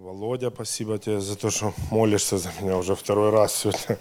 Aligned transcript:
Володя, 0.00 0.50
спасибо 0.50 0.98
тебе 0.98 1.20
за 1.20 1.36
то, 1.36 1.50
что 1.50 1.74
молишься 1.90 2.38
за 2.38 2.50
меня 2.60 2.78
уже 2.78 2.94
второй 2.94 3.28
раз 3.28 3.54
сегодня. 3.54 3.98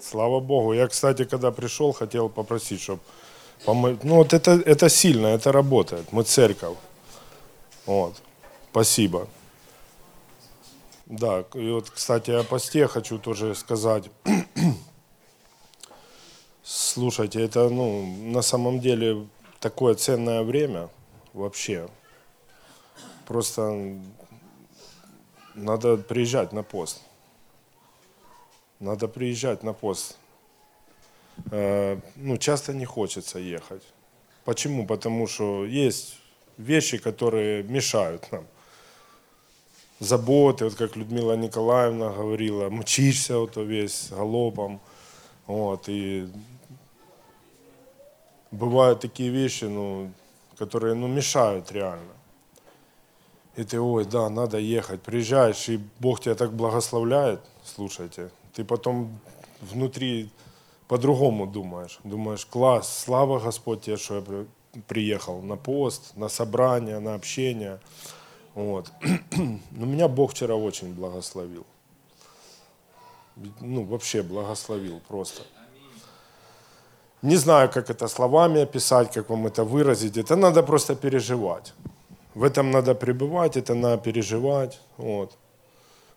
Слава 0.00 0.40
Богу. 0.40 0.74
Я, 0.74 0.86
кстати, 0.86 1.24
когда 1.24 1.50
пришел, 1.50 1.92
хотел 1.92 2.28
попросить, 2.28 2.82
чтобы 2.82 3.00
помыть. 3.64 4.04
Ну, 4.04 4.16
вот 4.16 4.34
это, 4.34 4.50
это 4.50 4.90
сильно, 4.90 5.28
это 5.28 5.50
работает. 5.50 6.12
Мы 6.12 6.24
церковь. 6.24 6.76
Вот. 7.86 8.16
Спасибо. 8.70 9.28
Да, 11.06 11.44
и 11.54 11.70
вот, 11.70 11.88
кстати, 11.88 12.32
о 12.32 12.42
посте 12.44 12.86
хочу 12.86 13.18
тоже 13.18 13.54
сказать. 13.54 14.10
Слушайте, 16.62 17.42
это, 17.42 17.70
ну, 17.70 18.04
на 18.30 18.42
самом 18.42 18.80
деле 18.80 19.26
такое 19.58 19.94
ценное 19.94 20.42
время 20.42 20.90
вообще. 21.32 21.88
Просто 23.26 23.96
надо 25.56 25.96
приезжать 25.96 26.52
на 26.52 26.62
пост. 26.62 27.02
Надо 28.80 29.08
приезжать 29.08 29.62
на 29.62 29.72
пост. 29.72 30.18
Э, 31.50 31.98
ну, 32.16 32.36
часто 32.36 32.72
не 32.72 32.84
хочется 32.84 33.38
ехать. 33.38 33.82
Почему? 34.44 34.86
Потому 34.86 35.26
что 35.26 35.64
есть 35.64 36.18
вещи, 36.58 36.98
которые 36.98 37.62
мешают 37.62 38.30
нам. 38.32 38.46
Заботы, 39.98 40.64
вот 40.64 40.74
как 40.74 40.94
Людмила 40.96 41.36
Николаевна 41.36 42.10
говорила, 42.10 42.68
мчишься 42.68 43.38
вот 43.38 43.56
весь 43.56 44.10
галопом. 44.10 44.80
Вот, 45.46 45.88
и 45.88 46.28
бывают 48.50 49.00
такие 49.00 49.30
вещи, 49.30 49.64
ну, 49.64 50.10
которые 50.58 50.94
ну, 50.94 51.06
мешают 51.06 51.72
реально. 51.72 52.15
И 53.56 53.64
ты, 53.64 53.80
ой, 53.80 54.04
да, 54.04 54.28
надо 54.28 54.58
ехать. 54.58 55.00
Приезжаешь, 55.02 55.68
и 55.68 55.80
Бог 55.98 56.20
тебя 56.20 56.34
так 56.34 56.52
благословляет, 56.52 57.40
слушайте. 57.64 58.30
Ты 58.52 58.64
потом 58.64 59.18
внутри 59.62 60.30
по-другому 60.88 61.46
думаешь. 61.46 61.98
Думаешь, 62.04 62.44
класс, 62.44 63.04
слава 63.04 63.40
Господь 63.40 63.80
тебе, 63.80 63.96
что 63.96 64.16
я 64.16 64.82
приехал 64.86 65.40
на 65.40 65.56
пост, 65.56 66.16
на 66.16 66.28
собрание, 66.28 66.98
на 66.98 67.14
общение. 67.14 67.80
Вот. 68.54 68.92
Но 69.70 69.86
меня 69.86 70.08
Бог 70.08 70.32
вчера 70.32 70.54
очень 70.54 70.92
благословил. 70.92 71.64
Ну, 73.60 73.84
вообще 73.84 74.22
благословил 74.22 75.00
просто. 75.08 75.42
Не 77.22 77.36
знаю, 77.36 77.70
как 77.70 77.90
это 77.90 78.08
словами 78.08 78.62
описать, 78.62 79.12
как 79.12 79.30
вам 79.30 79.46
это 79.46 79.64
выразить. 79.64 80.18
Это 80.18 80.36
надо 80.36 80.62
просто 80.62 80.94
переживать. 80.94 81.72
В 82.36 82.44
этом 82.44 82.70
надо 82.70 82.94
пребывать, 82.94 83.56
это 83.56 83.74
надо 83.74 83.96
переживать. 83.96 84.78
Вот. 84.98 85.38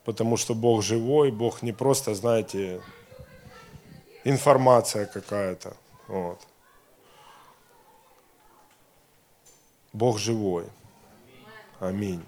Потому 0.04 0.36
что 0.36 0.54
Бог 0.54 0.84
живой, 0.84 1.32
Бог 1.32 1.62
не 1.62 1.72
просто, 1.72 2.14
знаете, 2.14 2.82
информация 4.26 5.06
какая-то. 5.06 5.78
Вот. 6.08 6.40
Бог 9.94 10.20
живой. 10.20 10.66
Аминь. 11.80 12.22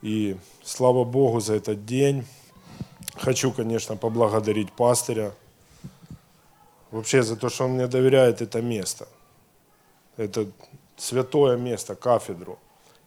И 0.00 0.36
слава 0.62 1.02
Богу 1.02 1.40
за 1.40 1.54
этот 1.54 1.84
день. 1.84 2.24
Хочу, 3.16 3.50
конечно, 3.50 3.96
поблагодарить 3.96 4.70
пастыря. 4.70 5.32
Вообще 6.92 7.24
за 7.24 7.36
то, 7.36 7.48
что 7.48 7.64
он 7.64 7.72
мне 7.72 7.88
доверяет 7.88 8.42
это 8.42 8.62
место. 8.62 9.08
Это 10.16 10.46
святое 10.98 11.56
место, 11.56 11.94
кафедру. 11.94 12.58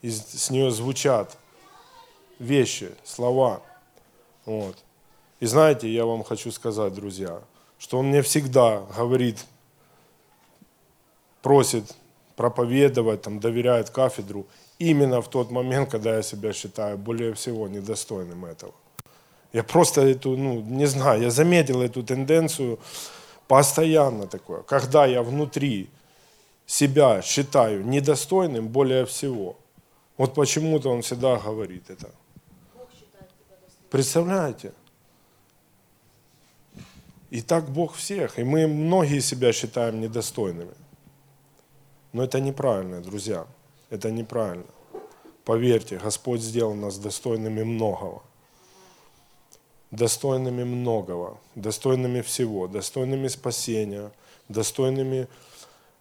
И 0.02 0.10
с 0.10 0.50
нее 0.50 0.72
звучат 0.72 1.38
вещи, 2.40 2.90
слова. 3.04 3.62
Вот. 4.46 4.76
И 5.40 5.46
знаете, 5.46 5.88
я 5.90 6.06
вам 6.06 6.24
хочу 6.24 6.52
сказать, 6.52 6.94
друзья, 6.94 7.42
что 7.78 8.00
он 8.00 8.08
мне 8.08 8.22
всегда 8.22 8.84
говорит, 8.98 9.46
просит 11.42 11.96
проповедовать, 12.36 13.22
там, 13.22 13.40
доверяет 13.40 13.90
кафедру 13.90 14.46
именно 14.80 15.22
в 15.22 15.30
тот 15.30 15.52
момент, 15.52 15.92
когда 15.92 16.16
я 16.16 16.22
себя 16.24 16.54
считаю 16.54 16.98
более 16.98 17.34
всего 17.34 17.68
недостойным 17.68 18.46
этого. 18.46 18.74
Я 19.54 19.64
просто 19.64 20.02
эту, 20.02 20.38
ну, 20.38 20.62
не 20.62 20.86
знаю, 20.86 21.22
я 21.22 21.30
заметил 21.30 21.82
эту 21.82 22.04
тенденцию 22.04 22.80
постоянно 23.48 24.28
такое. 24.28 24.62
Когда 24.62 25.06
я 25.06 25.22
внутри 25.22 25.90
себя 26.66 27.22
считаю 27.22 27.86
недостойным 27.86 28.68
более 28.68 29.06
всего. 29.06 29.58
Вот 30.18 30.34
почему-то 30.34 30.90
он 30.90 31.02
всегда 31.02 31.38
говорит 31.38 31.90
это. 31.90 32.10
Представляете? 33.90 34.72
И 37.32 37.42
так 37.42 37.70
Бог 37.70 37.96
всех. 37.96 38.40
И 38.40 38.44
мы 38.44 38.68
многие 38.68 39.22
себя 39.22 39.54
считаем 39.54 40.02
недостойными. 40.02 40.74
Но 42.14 42.24
это 42.24 42.40
неправильно, 42.40 43.02
друзья. 43.02 43.48
Это 43.90 44.12
неправильно. 44.12 44.66
Поверьте, 45.46 45.98
Господь 45.98 46.42
сделал 46.42 46.76
нас 46.76 46.98
достойными 46.98 47.64
многого. 47.64 48.22
Достойными 49.92 50.64
многого. 50.64 51.38
Достойными 51.56 52.22
всего. 52.22 52.68
Достойными 52.68 53.28
спасения. 53.30 54.12
Достойными 54.50 55.28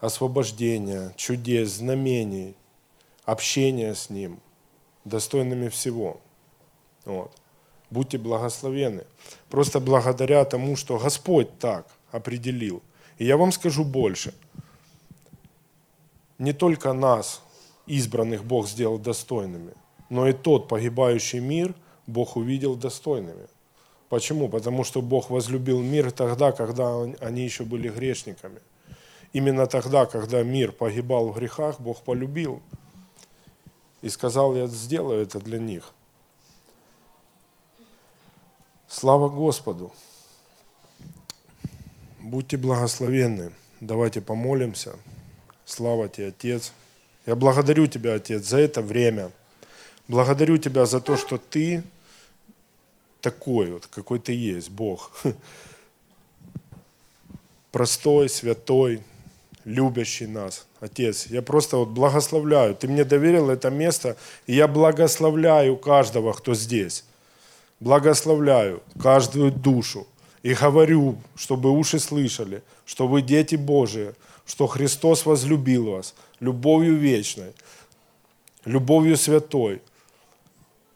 освобождения, 0.01 1.13
чудес, 1.17 1.71
знамений, 1.71 2.57
общения 3.25 3.95
с 3.95 4.11
Ним, 4.11 4.41
достойными 5.05 5.69
всего. 5.69 6.21
Вот. 7.05 7.33
Будьте 7.91 8.19
благословены. 8.19 9.05
Просто 9.49 9.81
благодаря 9.81 10.45
тому, 10.45 10.77
что 10.77 10.99
Господь 10.99 11.59
так 11.59 11.87
определил. 12.13 12.83
И 13.19 13.25
я 13.25 13.37
вам 13.37 13.53
скажу 13.53 13.85
больше. 13.85 14.33
Не 16.39 16.53
только 16.53 16.93
нас, 16.93 17.43
избранных, 17.87 18.45
Бог 18.45 18.69
сделал 18.69 18.99
достойными, 18.99 19.75
но 20.09 20.27
и 20.27 20.33
тот 20.33 20.69
погибающий 20.69 21.41
мир 21.41 21.75
Бог 22.07 22.37
увидел 22.37 22.77
достойными. 22.77 23.47
Почему? 24.09 24.49
Потому 24.49 24.85
что 24.85 25.03
Бог 25.03 25.31
возлюбил 25.31 25.81
мир 25.81 26.11
тогда, 26.11 26.53
когда 26.53 27.03
они 27.21 27.45
еще 27.45 27.65
были 27.65 27.89
грешниками. 27.89 28.61
Именно 29.33 29.67
тогда, 29.67 30.07
когда 30.07 30.43
мир 30.43 30.73
погибал 30.73 31.29
в 31.29 31.37
грехах, 31.37 31.81
Бог 31.81 32.03
полюбил 32.03 32.61
и 34.03 34.09
сказал, 34.09 34.57
я 34.57 34.67
сделаю 34.67 35.23
это 35.23 35.39
для 35.39 35.59
них. 35.59 35.93
Слава 38.89 39.29
Господу! 39.29 39.93
Будьте 42.19 42.57
благословенны. 42.57 43.53
Давайте 43.81 44.21
помолимся. 44.21 44.97
Слава 45.65 46.09
тебе, 46.09 46.29
Отец. 46.29 46.73
Я 47.25 47.35
благодарю 47.35 47.87
Тебя, 47.87 48.15
Отец, 48.15 48.45
за 48.45 48.59
это 48.59 48.83
время. 48.83 49.31
Благодарю 50.09 50.59
Тебя 50.59 50.87
за 50.87 51.01
то, 51.01 51.17
что 51.17 51.39
Ты 51.39 51.83
такой 53.21 53.71
вот, 53.71 53.87
какой 53.87 54.19
Ты 54.19 54.33
есть, 54.33 54.71
Бог. 54.71 55.13
Простой, 57.73 58.29
святой, 58.29 59.03
любящий 59.65 60.27
нас, 60.27 60.67
Отец. 60.81 61.27
Я 61.27 61.43
просто 61.43 61.77
вот 61.77 61.89
благословляю. 61.89 62.75
Ты 62.75 62.89
мне 62.89 63.05
доверил 63.05 63.51
это 63.51 63.71
место, 63.71 64.17
и 64.47 64.55
я 64.55 64.69
благословляю 64.69 65.77
каждого, 65.77 66.33
кто 66.33 66.55
здесь. 66.55 67.05
Благословляю 67.81 68.83
каждую 69.01 69.53
душу. 69.53 70.07
И 70.43 70.55
говорю, 70.55 71.19
чтобы 71.37 71.71
уши 71.71 71.99
слышали, 71.99 72.63
что 72.87 73.07
вы 73.07 73.21
дети 73.21 73.57
Божии, 73.57 74.15
что 74.47 74.67
Христос 74.67 75.27
возлюбил 75.27 75.91
вас 75.91 76.15
любовью 76.41 76.97
вечной, 76.97 77.53
любовью 78.65 79.17
святой. 79.17 79.83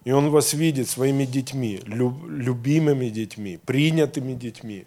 И 0.05 0.13
Он 0.13 0.31
вас 0.31 0.55
видит 0.55 0.89
своими 0.89 1.25
детьми, 1.25 1.81
любимыми 1.85 3.09
детьми, 3.09 3.59
принятыми 3.65 4.35
детьми. 4.35 4.87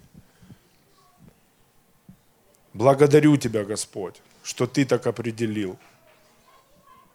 Благодарю 2.78 3.36
Тебя, 3.36 3.64
Господь, 3.64 4.14
что 4.44 4.68
Ты 4.68 4.84
так 4.84 5.08
определил. 5.08 5.76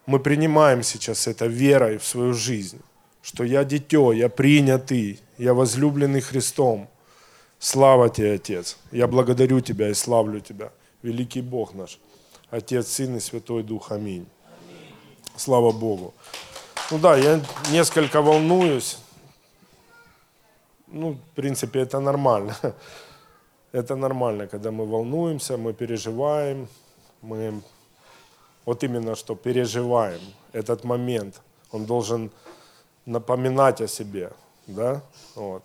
Мы 0.06 0.19
принимаем 0.19 0.83
сейчас 0.83 1.25
это 1.25 1.45
верой 1.45 1.98
в 2.00 2.04
свою 2.06 2.33
жизнь, 2.33 2.81
что 3.21 3.45
я 3.45 3.63
дитё, 3.63 4.12
я 4.12 4.27
принятый, 4.27 5.21
я 5.38 5.54
возлюбленный 5.54 6.19
Христом. 6.19 6.89
Слава 7.60 8.10
Тебе, 8.10 8.33
Отец. 8.33 8.77
Я 8.92 9.07
благодарю 9.07 9.62
Тебя 9.62 9.88
и 9.89 9.94
славлю 9.94 10.42
Тебя. 10.42 10.69
Великий 11.01 11.42
Бог 11.42 11.74
наш, 11.74 11.98
Отец, 12.50 12.88
Сын 12.88 13.15
и 13.15 13.21
Святой 13.21 13.63
Дух. 13.63 13.94
Аминь. 13.94 14.25
Слава 15.38 15.71
Богу. 15.71 16.13
Ну 16.92 17.00
да, 17.00 17.15
я 17.15 17.39
несколько 17.71 18.21
волнуюсь. 18.21 18.98
Ну, 20.88 21.12
в 21.13 21.36
принципе, 21.36 21.80
это 21.80 22.01
нормально. 22.01 22.54
Это 23.73 23.95
нормально, 23.95 24.47
когда 24.47 24.69
мы 24.71 24.85
волнуемся, 24.85 25.57
мы 25.57 25.73
переживаем, 25.73 26.67
мы 27.23 27.61
вот 28.65 28.83
именно 28.83 29.15
что 29.15 29.35
переживаем 29.35 30.21
этот 30.53 30.83
момент. 30.83 31.41
Он 31.71 31.85
должен 31.85 32.31
напоминать 33.05 33.81
о 33.81 33.87
себе, 33.87 34.31
да? 34.67 35.01
Вот. 35.35 35.63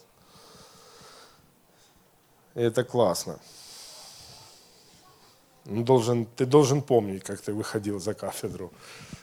И 2.55 2.63
это 2.63 2.83
классно. 2.83 3.39
Он 5.67 5.85
должен, 5.85 6.25
ты 6.25 6.47
должен 6.47 6.81
помнить, 6.81 7.23
как 7.23 7.43
ты 7.43 7.53
выходил 7.53 8.01
за 8.01 8.15
кафедру. 8.15 8.73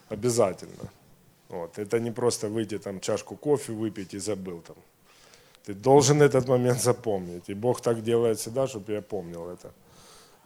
Обязательно. 0.09 0.91
Вот. 1.49 1.79
Это 1.79 1.99
не 1.99 2.11
просто 2.11 2.49
выйти 2.49 2.77
там 2.77 2.99
чашку 2.99 3.35
кофе 3.35 3.73
выпить 3.73 4.13
и 4.13 4.19
забыл 4.19 4.61
там. 4.61 4.75
Ты 5.65 5.73
должен 5.73 6.21
этот 6.21 6.47
момент 6.47 6.81
запомнить. 6.81 7.49
И 7.49 7.53
Бог 7.55 7.81
так 7.81 8.03
делает 8.03 8.39
всегда, 8.39 8.67
чтобы 8.67 8.93
я 8.93 9.01
помнил 9.01 9.49
это. 9.49 9.71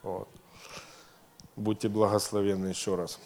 Вот. 0.02 0.30
Будьте 1.56 1.90
благословенны 1.90 2.68
еще 2.68 2.96
раз. 2.96 3.20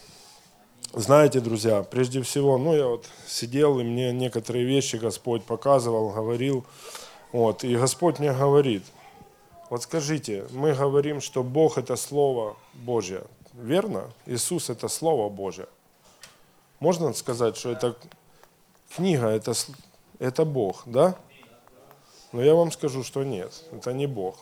Знаете, 0.91 1.39
друзья, 1.39 1.83
прежде 1.83 2.21
всего, 2.21 2.57
ну 2.57 2.75
я 2.75 2.87
вот 2.87 3.07
сидел, 3.27 3.79
и 3.79 3.83
мне 3.83 4.11
некоторые 4.11 4.65
вещи 4.65 4.95
Господь 4.95 5.43
показывал, 5.43 6.09
говорил. 6.09 6.65
Вот, 7.31 7.63
и 7.63 7.75
Господь 7.75 8.19
мне 8.19 8.31
говорит, 8.31 8.83
вот 9.69 9.83
скажите, 9.83 10.45
мы 10.51 10.73
говорим, 10.73 11.21
что 11.21 11.43
Бог 11.43 11.79
это 11.79 11.95
Слово 11.95 12.55
Божье, 12.73 13.23
верно? 13.53 14.11
Иисус 14.27 14.69
это 14.69 14.87
Слово 14.87 15.29
Божье. 15.29 15.67
Можно 16.79 17.13
сказать, 17.13 17.57
что 17.57 17.71
это 17.71 17.95
книга, 18.95 19.27
это, 19.27 19.53
это 20.19 20.45
Бог, 20.45 20.83
да? 20.85 21.17
Но 22.33 22.41
я 22.41 22.55
вам 22.55 22.71
скажу, 22.71 23.03
что 23.03 23.23
нет, 23.23 23.63
это 23.71 23.93
не 23.93 24.07
Бог. 24.07 24.39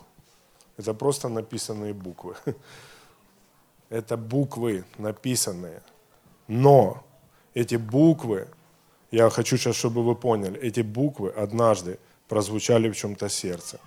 Это 0.78 0.94
просто 0.94 1.30
написанные 1.30 1.94
буквы. 1.94 2.36
Это 3.90 4.16
буквы 4.16 4.86
написанные. 4.98 5.82
Но 6.48 7.04
эти 7.54 7.76
буквы, 7.76 8.48
я 9.12 9.30
хочу 9.30 9.58
сейчас, 9.58 9.76
чтобы 9.76 10.02
вы 10.02 10.16
поняли, 10.16 10.58
эти 10.62 10.80
буквы 10.80 11.30
однажды 11.32 12.00
прозвучали 12.30 12.90
в 12.90 12.96
чем-то 12.96 13.28
сердце. 13.28 13.82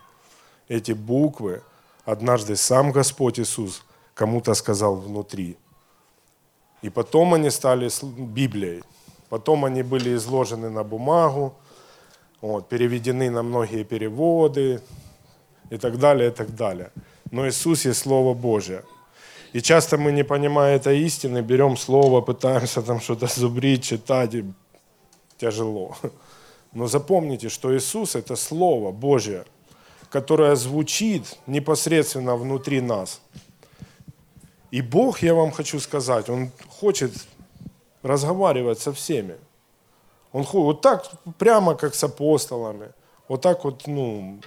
Эти 0.68 0.92
буквы 0.92 1.62
однажды 2.04 2.56
сам 2.56 2.92
Господь 2.92 3.40
Иисус 3.40 3.82
кому-то 4.14 4.52
сказал 4.52 4.96
внутри. 4.96 5.56
И 6.82 6.90
потом 6.90 7.32
они 7.32 7.48
стали 7.48 7.88
Библией. 8.04 8.82
Потом 9.30 9.64
они 9.64 9.82
были 9.82 10.14
изложены 10.14 10.68
на 10.68 10.84
бумагу, 10.84 11.54
вот, 12.44 12.69
переведены 12.69 13.31
на 13.31 13.43
многие 13.43 13.85
переводы 13.85 14.81
и 15.70 15.79
так 15.79 15.99
далее, 15.99 16.29
и 16.29 16.31
так 16.31 16.55
далее. 16.55 16.91
Но 17.31 17.49
Иисус 17.49 17.87
есть 17.87 18.00
Слово 18.00 18.35
Божье. 18.35 18.82
И 19.55 19.62
часто 19.62 19.96
мы, 19.96 20.12
не 20.12 20.25
понимая 20.25 20.76
этой 20.76 21.00
истины, 21.06 21.41
берем 21.43 21.76
Слово, 21.76 22.20
пытаемся 22.20 22.82
там 22.82 23.00
что-то 23.00 23.26
зубрить, 23.26 23.85
читать, 23.85 24.35
и 24.35 24.44
тяжело. 25.38 25.96
Но 26.75 26.87
запомните, 26.87 27.49
что 27.49 27.75
Иисус– 27.75 28.14
это 28.17 28.37
Слово 28.37 28.93
Божье, 28.93 29.44
которое 30.11 30.55
звучит 30.55 31.38
непосредственно 31.47 32.37
внутри 32.37 32.82
нас. 32.82 33.23
И 34.70 34.82
Бог, 34.82 35.23
я 35.23 35.35
вам 35.35 35.50
хочу 35.50 35.81
сказать, 35.81 36.29
Он 36.29 36.50
хочет 36.69 37.12
разговаривать 38.02 38.81
со 38.81 38.93
всеми. 38.93 39.37
Он 40.34 40.42
вот 40.42 40.81
так, 40.81 41.08
прямо 41.38 41.76
как 41.76 41.94
с 41.94 42.02
апостолами, 42.02 42.92
вот 43.28 43.40
так 43.40 43.62
вот, 43.62 43.86
ну, 43.86 44.40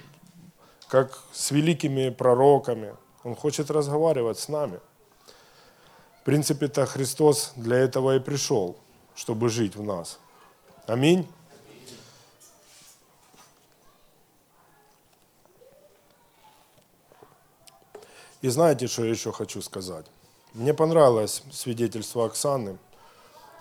как 0.86 1.18
с 1.32 1.50
великими 1.50 2.10
пророками. 2.10 2.94
Он 3.24 3.34
хочет 3.34 3.70
разговаривать 3.70 4.38
с 4.38 4.48
нами. 4.48 4.80
В 6.20 6.24
принципе-то 6.24 6.84
Христос 6.84 7.52
для 7.56 7.78
этого 7.78 8.16
и 8.16 8.20
пришел, 8.20 8.76
чтобы 9.14 9.48
жить 9.48 9.76
в 9.76 9.82
нас. 9.82 10.18
Аминь. 10.86 11.26
И 18.42 18.48
знаете, 18.48 18.88
что 18.88 19.04
я 19.04 19.10
еще 19.10 19.32
хочу 19.32 19.62
сказать? 19.62 20.04
Мне 20.52 20.74
понравилось 20.74 21.42
свидетельство 21.50 22.26
Оксаны– 22.26 22.76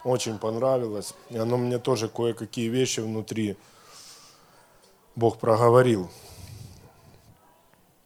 очень 0.03 0.37
понравилось. 0.37 1.13
И 1.29 1.37
оно 1.37 1.57
мне 1.57 1.79
тоже 1.79 2.07
кое-какие 2.07 2.69
вещи 2.69 2.99
внутри 2.99 3.57
Бог 5.15 5.39
проговорил. 5.39 6.09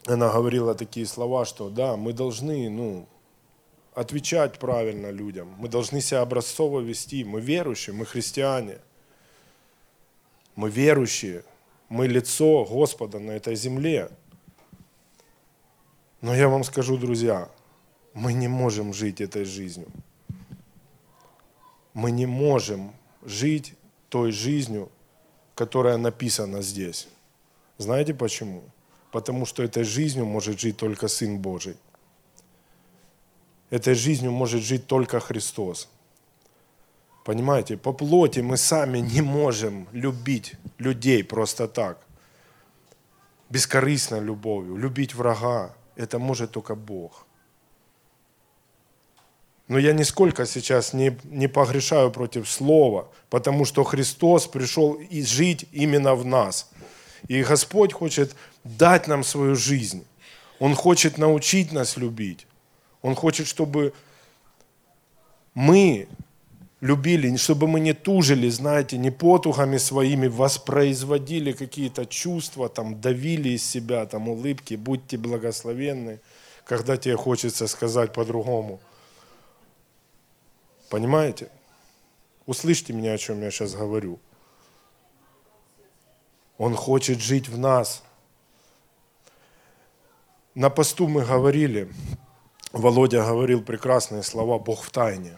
Она 0.05 0.31
говорила 0.31 0.73
такие 0.73 1.05
слова, 1.05 1.45
что 1.45 1.69
да, 1.69 1.95
мы 1.95 2.13
должны, 2.13 2.69
ну, 2.69 3.07
отвечать 3.93 4.57
правильно 4.57 5.11
людям. 5.11 5.53
Мы 5.59 5.67
должны 5.67 6.01
себя 6.01 6.21
образцово 6.21 6.79
вести. 6.79 7.23
Мы 7.23 7.41
верующие, 7.41 7.95
мы 7.95 8.05
христиане. 8.05 8.79
Мы 10.55 10.69
верующие. 10.69 11.43
Мы 11.89 12.07
лицо 12.07 12.65
Господа 12.65 13.19
на 13.19 13.31
этой 13.31 13.55
земле. 13.55 14.09
Но 16.21 16.33
я 16.33 16.47
вам 16.47 16.63
скажу, 16.63 16.97
друзья, 16.97 17.49
мы 18.13 18.33
не 18.33 18.47
можем 18.47 18.93
жить 18.93 19.21
этой 19.21 19.43
жизнью 19.43 19.87
мы 21.93 22.11
не 22.11 22.25
можем 22.25 22.93
жить 23.23 23.73
той 24.09 24.31
жизнью, 24.31 24.89
которая 25.55 25.97
написана 25.97 26.61
здесь. 26.61 27.07
Знаете 27.77 28.13
почему? 28.13 28.63
Потому 29.11 29.45
что 29.45 29.63
этой 29.63 29.83
жизнью 29.83 30.25
может 30.25 30.59
жить 30.59 30.77
только 30.77 31.07
Сын 31.07 31.37
Божий. 31.37 31.75
Этой 33.69 33.93
жизнью 33.93 34.31
может 34.31 34.61
жить 34.61 34.87
только 34.87 35.19
Христос. 35.19 35.89
Понимаете, 37.23 37.77
по 37.77 37.93
плоти 37.93 38.39
мы 38.39 38.57
сами 38.57 38.99
не 38.99 39.21
можем 39.21 39.87
любить 39.91 40.55
людей 40.77 41.23
просто 41.23 41.67
так. 41.67 41.97
Бескорыстной 43.49 44.21
любовью, 44.21 44.75
любить 44.77 45.13
врага. 45.13 45.75
Это 45.95 46.19
может 46.19 46.51
только 46.51 46.75
Бог. 46.75 47.25
Но 49.71 49.79
я 49.79 49.93
нисколько 49.93 50.45
сейчас 50.45 50.91
не, 50.91 51.17
не 51.23 51.47
погрешаю 51.47 52.11
против 52.11 52.49
Слова, 52.49 53.07
потому 53.29 53.63
что 53.63 53.85
Христос 53.85 54.45
пришел 54.45 54.95
и 54.95 55.23
жить 55.23 55.65
именно 55.71 56.13
в 56.13 56.25
нас. 56.25 56.69
И 57.29 57.41
Господь 57.41 57.93
хочет 57.93 58.35
дать 58.65 59.07
нам 59.07 59.23
свою 59.23 59.55
жизнь. 59.55 60.03
Он 60.59 60.75
хочет 60.75 61.17
научить 61.17 61.71
нас 61.71 61.95
любить. 61.95 62.47
Он 63.01 63.15
хочет, 63.15 63.47
чтобы 63.47 63.93
мы 65.53 66.09
любили, 66.81 67.33
чтобы 67.37 67.65
мы 67.69 67.79
не 67.79 67.93
тужили, 67.93 68.49
знаете, 68.49 68.97
не 68.97 69.09
потугами 69.09 69.77
своими 69.77 70.27
воспроизводили 70.27 71.53
какие-то 71.53 72.05
чувства, 72.05 72.67
там, 72.67 72.99
давили 72.99 73.51
из 73.51 73.63
себя, 73.63 74.05
там, 74.05 74.27
улыбки, 74.27 74.73
будьте 74.73 75.17
благословенны, 75.17 76.19
когда 76.65 76.97
тебе 76.97 77.15
хочется 77.15 77.67
сказать 77.67 78.11
по-другому– 78.11 78.81
Понимаете? 80.91 81.49
Услышьте 82.45 82.91
меня, 82.91 83.13
о 83.13 83.17
чем 83.17 83.41
я 83.41 83.49
сейчас 83.49 83.73
говорю. 83.75 84.19
Он 86.57 86.75
хочет 86.75 87.21
жить 87.21 87.47
в 87.47 87.57
нас. 87.57 88.03
На 90.53 90.69
посту 90.69 91.07
мы 91.07 91.23
говорили, 91.23 91.89
Володя 92.73 93.25
говорил 93.25 93.63
прекрасные 93.63 94.21
слова 94.21 94.59
«Бог 94.59 94.83
в 94.83 94.91
тайне», 94.91 95.37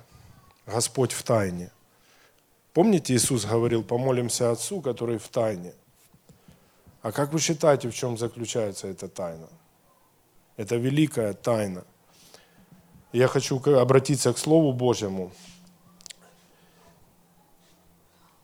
«Господь 0.65 1.11
в 1.11 1.21
тайне». 1.21 1.69
Помните, 2.73 3.13
Иисус 3.13 3.45
говорил, 3.45 3.83
помолимся 3.83 4.49
Отцу, 4.49 4.81
который 4.81 5.19
в 5.19 5.27
тайне. 5.27 5.73
А 7.03 7.11
как 7.11 7.31
вы 7.31 7.39
считаете, 7.39 7.91
в 7.91 7.93
чем 7.93 8.17
заключается 8.17 8.87
эта 8.87 9.07
тайна? 9.07 9.47
Это 10.57 10.77
великая 10.77 11.33
тайна. 11.33 11.83
Я 13.13 13.27
хочу 13.27 13.61
обратиться 13.79 14.33
к 14.33 14.39
Слову 14.39 14.73
Божьему 14.73 15.31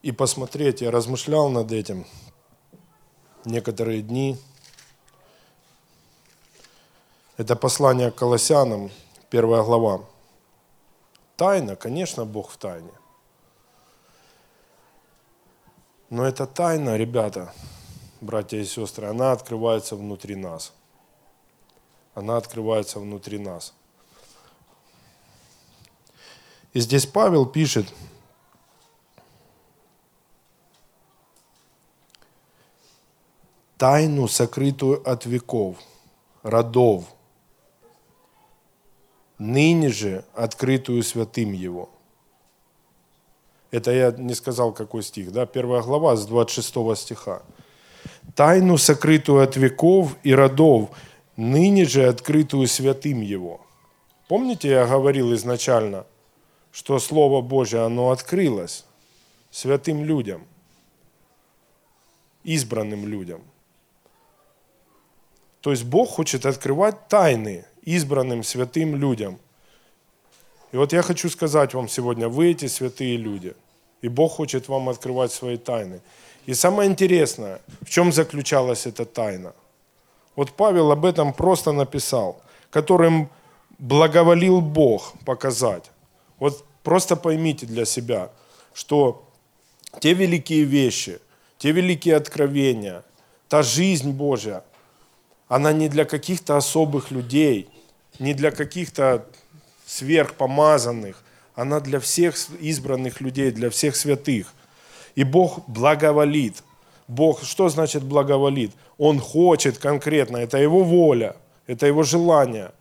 и 0.03 0.11
посмотреть. 0.11 0.81
Я 0.81 0.91
размышлял 0.91 1.49
над 1.49 1.71
этим 1.71 2.05
некоторые 3.45 4.03
дни. 4.03 4.37
Это 7.37 7.55
послание 7.55 8.11
к 8.11 8.15
Колоссянам, 8.15 8.91
первая 9.31 9.63
глава. 9.63 10.05
Тайна, 11.35 11.75
конечно, 11.75 12.25
Бог 12.25 12.51
в 12.51 12.57
тайне. 12.57 12.91
Но 16.11 16.27
эта 16.27 16.45
тайна, 16.45 16.95
ребята, 16.95 17.51
братья 18.21 18.59
и 18.59 18.65
сестры, 18.65 19.07
она 19.07 19.31
открывается 19.31 19.95
внутри 19.95 20.35
нас. 20.35 20.73
Она 22.13 22.37
открывается 22.37 22.99
внутри 22.99 23.39
нас. 23.39 23.73
И 26.73 26.79
здесь 26.79 27.05
Павел 27.05 27.45
пишет, 27.45 27.87
тайну, 33.77 34.27
сокрытую 34.27 35.01
от 35.09 35.25
веков, 35.25 35.77
родов, 36.43 37.05
ныне 39.39 39.89
же 39.89 40.25
открытую 40.35 41.01
святым 41.01 41.53
Его. 41.53 41.89
Это 43.71 43.91
я 43.91 44.11
не 44.11 44.33
сказал, 44.33 44.73
какой 44.73 45.01
стих, 45.01 45.31
да? 45.31 45.45
Первая 45.45 45.81
глава 45.81 46.15
с 46.15 46.25
26 46.25 46.97
стиха. 46.97 47.41
«Тайну, 48.35 48.77
сокрытую 48.77 49.43
от 49.43 49.55
веков 49.55 50.15
и 50.23 50.33
родов, 50.33 50.91
ныне 51.35 51.85
же 51.85 52.07
открытую 52.07 52.67
святым 52.67 53.21
Его». 53.21 53.61
Помните, 54.27 54.69
я 54.69 54.85
говорил 54.85 55.33
изначально, 55.33 56.05
что 56.71 56.99
Слово 56.99 57.41
Божье, 57.41 57.81
оно 57.81 58.11
открылось 58.11 58.85
святым 59.51 60.03
людям, 60.03 60.45
избранным 62.43 63.07
людям. 63.07 63.41
То 65.61 65.71
есть 65.71 65.83
Бог 65.83 66.09
хочет 66.09 66.45
открывать 66.45 67.07
тайны 67.07 67.65
избранным 67.83 68.43
святым 68.43 68.95
людям. 68.95 69.39
И 70.71 70.77
вот 70.77 70.93
я 70.93 71.01
хочу 71.01 71.29
сказать 71.29 71.73
вам 71.73 71.89
сегодня, 71.89 72.29
вы 72.29 72.51
эти 72.51 72.67
святые 72.67 73.17
люди. 73.17 73.55
И 74.01 74.07
Бог 74.07 74.33
хочет 74.33 74.67
вам 74.67 74.89
открывать 74.89 75.31
свои 75.31 75.57
тайны. 75.57 76.01
И 76.45 76.53
самое 76.53 76.89
интересное, 76.89 77.59
в 77.81 77.89
чем 77.89 78.11
заключалась 78.11 78.85
эта 78.85 79.05
тайна? 79.05 79.53
Вот 80.35 80.51
Павел 80.51 80.91
об 80.91 81.05
этом 81.05 81.33
просто 81.33 81.71
написал, 81.71 82.41
которым 82.69 83.29
благоволил 83.79 84.61
Бог 84.61 85.13
показать. 85.25 85.91
Вот 86.39 86.65
просто 86.83 87.15
поймите 87.15 87.65
для 87.65 87.85
себя, 87.85 88.31
что 88.73 89.27
те 89.99 90.13
великие 90.13 90.63
вещи, 90.63 91.19
те 91.57 91.71
великие 91.71 92.15
откровения, 92.15 93.03
та 93.47 93.63
жизнь 93.63 94.11
Божья, 94.11 94.63
она 95.47 95.73
не 95.73 95.89
для 95.89 96.05
каких-то 96.05 96.57
особых 96.57 97.11
людей, 97.11 97.69
не 98.19 98.33
для 98.33 98.51
каких-то 98.51 99.25
сверхпомазанных, 99.85 101.23
она 101.55 101.79
для 101.79 101.99
всех 101.99 102.35
избранных 102.61 103.19
людей, 103.21 103.51
для 103.51 103.69
всех 103.69 103.95
святых. 103.95 104.53
И 105.15 105.23
Бог 105.23 105.67
благоволит. 105.67 106.63
Бог, 107.07 107.43
что 107.43 107.69
значит 107.69 108.03
благоволит? 108.03 108.71
Он 108.97 109.19
хочет 109.19 109.79
конкретно, 109.79 110.37
это 110.37 110.57
Его 110.57 110.83
воля, 110.83 111.35
это 111.65 111.87
Его 111.87 112.03
желание 112.03 112.71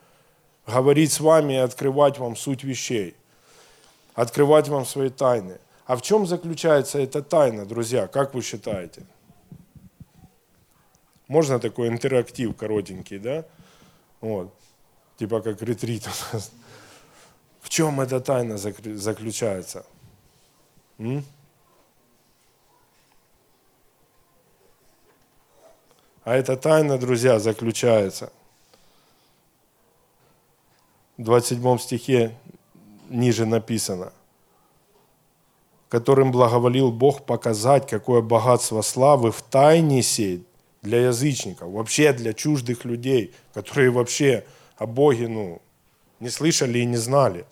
говорить 0.67 1.13
с 1.13 1.21
вами 1.21 1.55
и 1.55 1.57
открывать 1.57 2.19
вам 2.19 2.37
суть 2.37 2.63
вещей, 2.63 3.17
открывать 4.19 4.69
вам 4.69 4.85
свои 4.85 5.11
тайны. 5.11 5.59
А 5.87 5.95
в 5.97 6.03
чем 6.03 6.27
заключается 6.27 6.99
эта 6.99 7.23
тайна, 7.23 7.65
друзья, 7.65 8.09
как 8.09 8.35
вы 8.35 8.43
считаете? 8.43 9.07
Можно 11.29 11.61
такой 11.61 11.87
интерактив 11.87 12.57
коротенький, 12.57 13.19
да? 13.19 13.45
Вот. 14.21 14.53
Типа 15.19 15.41
как 15.41 15.63
ретрит 15.63 16.05
у 16.07 16.35
нас. 16.35 16.51
В 17.61 17.69
чем 17.69 18.01
эта 18.01 18.21
тайна 18.21 18.59
заключается? 18.59 19.87
М? 20.99 21.25
А 26.25 26.35
эта 26.35 26.57
тайна, 26.57 26.99
друзья, 26.99 27.39
заключается. 27.39 28.33
В 31.17 31.23
27 31.23 31.79
стихе 31.79 32.37
ниже 33.09 33.47
написано 33.47 34.13
которым 35.89 36.33
благоволил 36.33 36.91
Бог 36.91 37.25
показать, 37.25 37.87
какое 37.89 38.21
богатство 38.21 38.83
славы 38.83 39.33
в 39.33 39.43
тайне 39.43 40.03
сеть 40.03 40.43
для 40.83 41.07
язычников, 41.07 41.71
вообще 41.71 42.13
для 42.13 42.35
чуждых 42.35 42.85
людей, 42.85 43.35
которые 43.55 43.91
вообще 43.91 44.45
о 44.77 44.87
Боге 44.87 45.29
ну, 45.29 45.63
не 46.21 46.29
слышали 46.29 46.79
и 46.81 46.85
не 46.85 46.97
знали. 46.97 47.47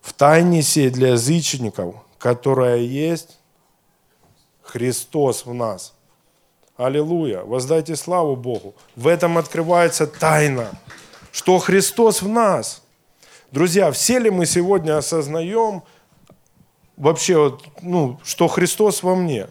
В 0.00 0.12
тайне 0.12 0.62
сеть 0.62 0.94
для 0.94 1.10
язычников, 1.10 1.96
которая 2.18 2.78
есть 2.78 3.38
Христос 4.62 5.44
в 5.44 5.52
нас. 5.52 5.94
Аллилуйя! 6.76 7.42
Воздайте 7.42 7.96
славу 7.96 8.36
Богу. 8.36 8.74
В 8.96 9.06
этом 9.06 9.38
открывается 9.38 10.06
тайна, 10.06 10.70
что 11.32 11.58
Христос 11.58 12.22
в 12.22 12.28
нас. 12.28 12.82
Друзья, 13.52 13.92
все 13.92 14.18
ли 14.18 14.30
мы 14.30 14.44
сегодня 14.44 14.98
осознаем, 14.98 15.82
вообще, 16.96 17.38
вот, 17.38 17.64
ну, 17.80 18.18
что 18.24 18.48
Христос 18.48 19.02
во 19.02 19.14
мне. 19.14 19.46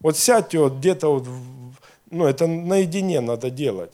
Вот 0.00 0.16
сядьте 0.16 0.58
вот 0.58 0.74
где-то, 0.74 1.08
вот, 1.08 1.28
ну, 2.10 2.26
это 2.26 2.46
наедине 2.46 3.20
надо 3.20 3.50
делать. 3.50 3.90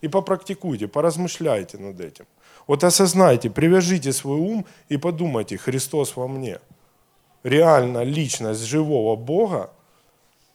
И 0.00 0.08
попрактикуйте, 0.08 0.86
поразмышляйте 0.86 1.78
над 1.78 2.00
этим. 2.00 2.26
Вот 2.66 2.84
осознайте, 2.84 3.50
привяжите 3.50 4.12
свой 4.12 4.38
ум 4.38 4.66
и 4.88 4.96
подумайте, 4.96 5.56
Христос 5.56 6.16
во 6.16 6.28
мне. 6.28 6.60
Реально 7.42 8.04
личность 8.04 8.62
живого 8.62 9.16
Бога, 9.16 9.70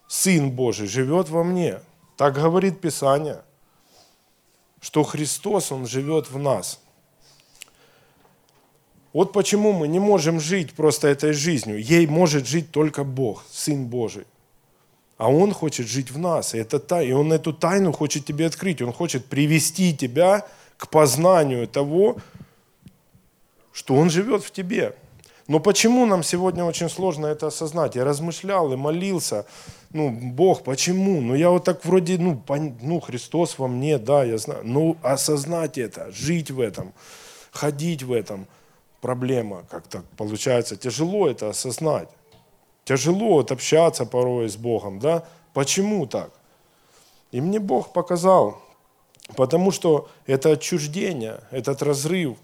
Сын 0.07 0.49
Божий 0.49 0.87
живет 0.87 1.29
во 1.29 1.43
мне. 1.43 1.81
Так 2.15 2.35
говорит 2.35 2.81
Писание, 2.81 3.41
что 4.81 5.03
Христос, 5.03 5.71
Он 5.71 5.85
живет 5.85 6.31
в 6.31 6.39
нас. 6.39 6.79
Вот 9.11 9.33
почему 9.33 9.73
мы 9.73 9.87
не 9.87 9.99
можем 9.99 10.39
жить 10.39 10.73
просто 10.73 11.07
этой 11.07 11.33
жизнью. 11.33 11.81
Ей 11.81 12.05
может 12.05 12.47
жить 12.47 12.71
только 12.71 13.03
Бог, 13.03 13.43
Сын 13.51 13.87
Божий. 13.87 14.25
А 15.17 15.29
Он 15.31 15.51
хочет 15.51 15.87
жить 15.87 16.11
в 16.11 16.17
нас. 16.17 16.53
И, 16.53 16.59
это 16.59 16.79
та, 16.79 17.01
и 17.01 17.11
Он 17.11 17.33
эту 17.33 17.51
тайну 17.51 17.91
хочет 17.91 18.25
тебе 18.25 18.45
открыть. 18.45 18.81
Он 18.81 18.93
хочет 18.93 19.25
привести 19.25 19.95
тебя 19.95 20.45
к 20.77 20.89
познанию 20.89 21.67
того, 21.67 22.17
что 23.71 23.95
Он 23.95 24.09
живет 24.09 24.43
в 24.43 24.51
тебе. 24.51 24.95
Но 25.47 25.59
почему 25.59 26.05
нам 26.05 26.21
сегодня 26.21 26.63
очень 26.63 26.89
сложно 26.89 27.25
это 27.25 27.47
осознать? 27.47 27.95
Я 27.95 28.05
размышлял 28.05 28.71
и 28.71 28.75
молился, 28.75 29.47
ну, 29.91 30.11
Бог, 30.11 30.63
почему? 30.63 31.19
Ну, 31.19 31.33
я 31.33 31.49
вот 31.49 31.63
так 31.63 31.83
вроде, 31.83 32.19
ну, 32.19 32.37
пон... 32.37 32.77
ну, 32.83 32.99
Христос 32.99 33.57
во 33.57 33.67
мне, 33.67 33.97
да, 33.97 34.23
я 34.23 34.37
знаю. 34.37 34.61
Ну, 34.63 34.97
осознать 35.01 35.79
это, 35.79 36.11
жить 36.11 36.51
в 36.51 36.61
этом, 36.61 36.93
ходить 37.51 38.03
в 38.03 38.11
этом– 38.11 38.45
проблема 39.01 39.63
как-то 39.69 40.03
получается. 40.17 40.75
Тяжело 40.75 41.27
это 41.27 41.49
осознать. 41.49 42.09
Тяжело 42.85 43.33
вот 43.33 43.51
общаться 43.51 44.05
порой 44.05 44.49
с 44.49 44.57
Богом, 44.57 44.99
да? 44.99 45.23
Почему 45.53 46.05
так? 46.07 46.31
И 47.31 47.41
мне 47.41 47.59
Бог 47.59 47.93
показал, 47.93 48.61
потому 49.35 49.71
что 49.71 50.09
это 50.25 50.51
отчуждение, 50.51 51.41
этот 51.51 51.83
разрыв 51.83 52.37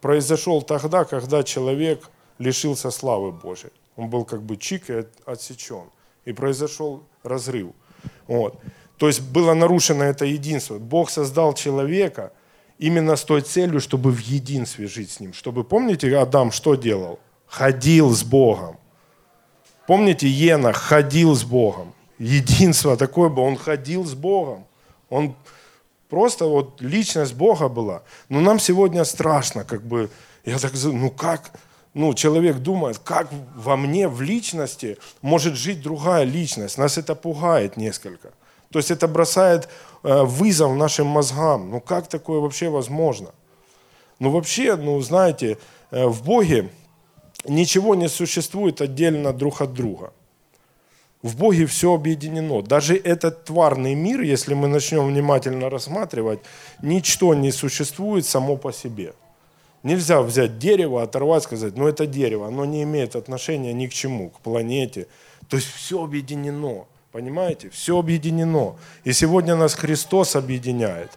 произошел 0.00 0.62
тогда, 0.62 1.04
когда 1.04 1.44
человек 1.44 2.10
лишился 2.38 2.90
славы 2.90 3.30
Божьей. 3.30 3.70
Он 3.96 4.08
был 4.08 4.24
как 4.24 4.42
бы 4.42 4.56
чик 4.56 4.90
и 4.90 5.04
отсечен. 5.26 5.84
И 6.24 6.32
произошел 6.32 7.02
разрыв. 7.22 7.72
Вот. 8.26 8.58
То 8.96 9.06
есть 9.08 9.20
было 9.20 9.54
нарушено 9.54 10.04
это 10.04 10.24
единство. 10.24 10.78
Бог 10.78 11.10
создал 11.10 11.54
человека– 11.54 12.32
именно 12.78 13.16
с 13.16 13.24
той 13.24 13.42
целью, 13.42 13.80
чтобы 13.80 14.10
в 14.10 14.18
единстве 14.18 14.86
жить 14.86 15.10
с 15.10 15.20
Ним. 15.20 15.32
Чтобы, 15.32 15.64
помните, 15.64 16.16
Адам 16.16 16.52
что 16.52 16.74
делал? 16.74 17.18
Ходил 17.46 18.10
с 18.10 18.22
Богом. 18.22 18.76
Помните, 19.86 20.28
Енах 20.28 20.76
ходил 20.76 21.34
с 21.34 21.44
Богом. 21.44 21.92
Единство 22.18 22.96
такое 22.96 23.28
было, 23.28 23.44
он 23.44 23.56
ходил 23.56 24.04
с 24.04 24.14
Богом. 24.14 24.64
Он 25.10 25.34
просто 26.08 26.46
вот 26.46 26.80
личность 26.80 27.34
Бога 27.34 27.68
была. 27.68 28.02
Но 28.28 28.40
нам 28.40 28.58
сегодня 28.58 29.04
страшно, 29.04 29.64
как 29.64 29.82
бы, 29.82 30.08
я 30.44 30.58
так, 30.58 30.72
ну 30.84 31.10
как, 31.10 31.50
ну, 31.94 32.14
человек 32.14 32.58
думает, 32.58 32.98
как 32.98 33.28
во 33.54 33.76
мне, 33.76 34.08
в 34.08 34.22
личности, 34.22 34.98
может 35.20 35.54
жить 35.54 35.82
другая 35.82 36.24
личность. 36.24 36.78
Нас 36.78 36.96
это 36.96 37.14
пугает 37.14 37.76
несколько. 37.76 38.30
То 38.72 38.78
есть 38.78 38.90
это 38.90 39.06
бросает 39.06 39.68
э, 40.02 40.22
вызов 40.22 40.74
нашим 40.74 41.06
мозгам. 41.06 41.70
Ну 41.70 41.80
как 41.80 42.08
такое 42.08 42.40
вообще 42.40 42.68
возможно? 42.68 43.28
Ну 44.18 44.30
вообще, 44.30 44.76
ну 44.76 45.00
знаете, 45.00 45.58
э, 45.90 46.06
в 46.06 46.24
Боге 46.24 46.70
ничего 47.46 47.94
не 47.94 48.08
существует 48.08 48.80
отдельно 48.80 49.32
друг 49.32 49.60
от 49.60 49.74
друга. 49.74 50.12
В 51.22 51.36
Боге 51.36 51.66
все 51.66 51.94
объединено. 51.94 52.62
Даже 52.62 52.96
этот 52.96 53.44
тварный 53.44 53.94
мир, 53.94 54.22
если 54.22 54.54
мы 54.54 54.68
начнем 54.68 55.06
внимательно 55.06 55.70
рассматривать, 55.70 56.40
ничто 56.82 57.34
не 57.34 57.52
существует 57.52 58.26
само 58.26 58.56
по 58.56 58.72
себе. 58.72 59.12
Нельзя 59.82 60.22
взять 60.22 60.58
дерево, 60.58 61.02
оторвать, 61.02 61.42
сказать, 61.42 61.76
ну 61.76 61.88
это 61.88 62.06
дерево, 62.06 62.46
оно 62.46 62.64
не 62.64 62.82
имеет 62.84 63.16
отношения 63.16 63.72
ни 63.72 63.86
к 63.86 63.92
чему, 63.92 64.30
к 64.30 64.40
планете. 64.40 65.06
То 65.48 65.56
есть 65.56 65.68
все 65.68 66.02
объединено. 66.02 66.86
Понимаете? 67.12 67.68
Все 67.68 67.98
объединено. 67.98 68.76
И 69.04 69.12
сегодня 69.12 69.54
нас 69.54 69.74
Христос 69.74 70.34
объединяет. 70.34 71.10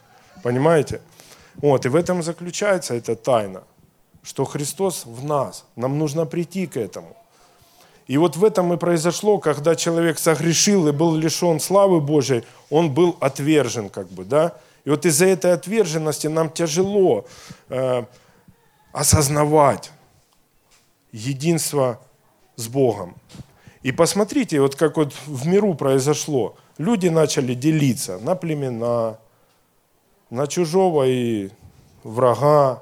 Понимаете? 0.43 1.01
Вот, 1.55 1.85
и 1.85 1.89
в 1.89 1.95
этом 1.95 2.21
заключается 2.21 2.93
эта 2.95 3.15
тайна, 3.15 3.63
что 4.21 4.43
Христос 4.43 5.05
в 5.05 5.23
нас. 5.23 5.65
Нам 5.77 5.97
нужно 5.97 6.25
прийти 6.25 6.67
к 6.67 6.75
этому. 6.75 7.15
И 8.07 8.17
вот 8.17 8.35
в 8.35 8.43
этом 8.43 8.73
и 8.73 8.77
произошло, 8.77 9.39
когда 9.39 9.75
человек 9.75 10.19
согрешил 10.19 10.87
и 10.87 10.91
был 10.91 11.15
лишен 11.15 11.59
славы 11.59 12.01
Божией, 12.01 12.43
он 12.69 12.93
был 12.93 13.17
отвержен, 13.19 13.89
как 13.89 14.09
бы, 14.09 14.25
да. 14.25 14.53
И 14.83 14.89
вот 14.89 15.05
из-за 15.05 15.25
этой 15.25 15.53
отверженности 15.53 16.27
нам 16.27 16.51
тяжело 16.51 17.25
э, 17.69 18.03
осознавать 18.91 19.91
единство 21.11 21.99
с 22.57 22.67
Богом. 22.67 23.15
И 23.85 23.91
посмотрите, 23.91 24.59
вот 24.61 24.75
как 24.75 24.97
вот 24.97 25.13
в 25.27 25.45
миру 25.45 25.75
произошло. 25.75 26.55
Люди 26.79 27.07
начали 27.09 27.53
делиться 27.53 28.17
на 28.17 28.33
племена, 28.33 29.19
на 30.31 30.47
чужого 30.47 31.03
и 31.03 31.51
врага. 32.03 32.81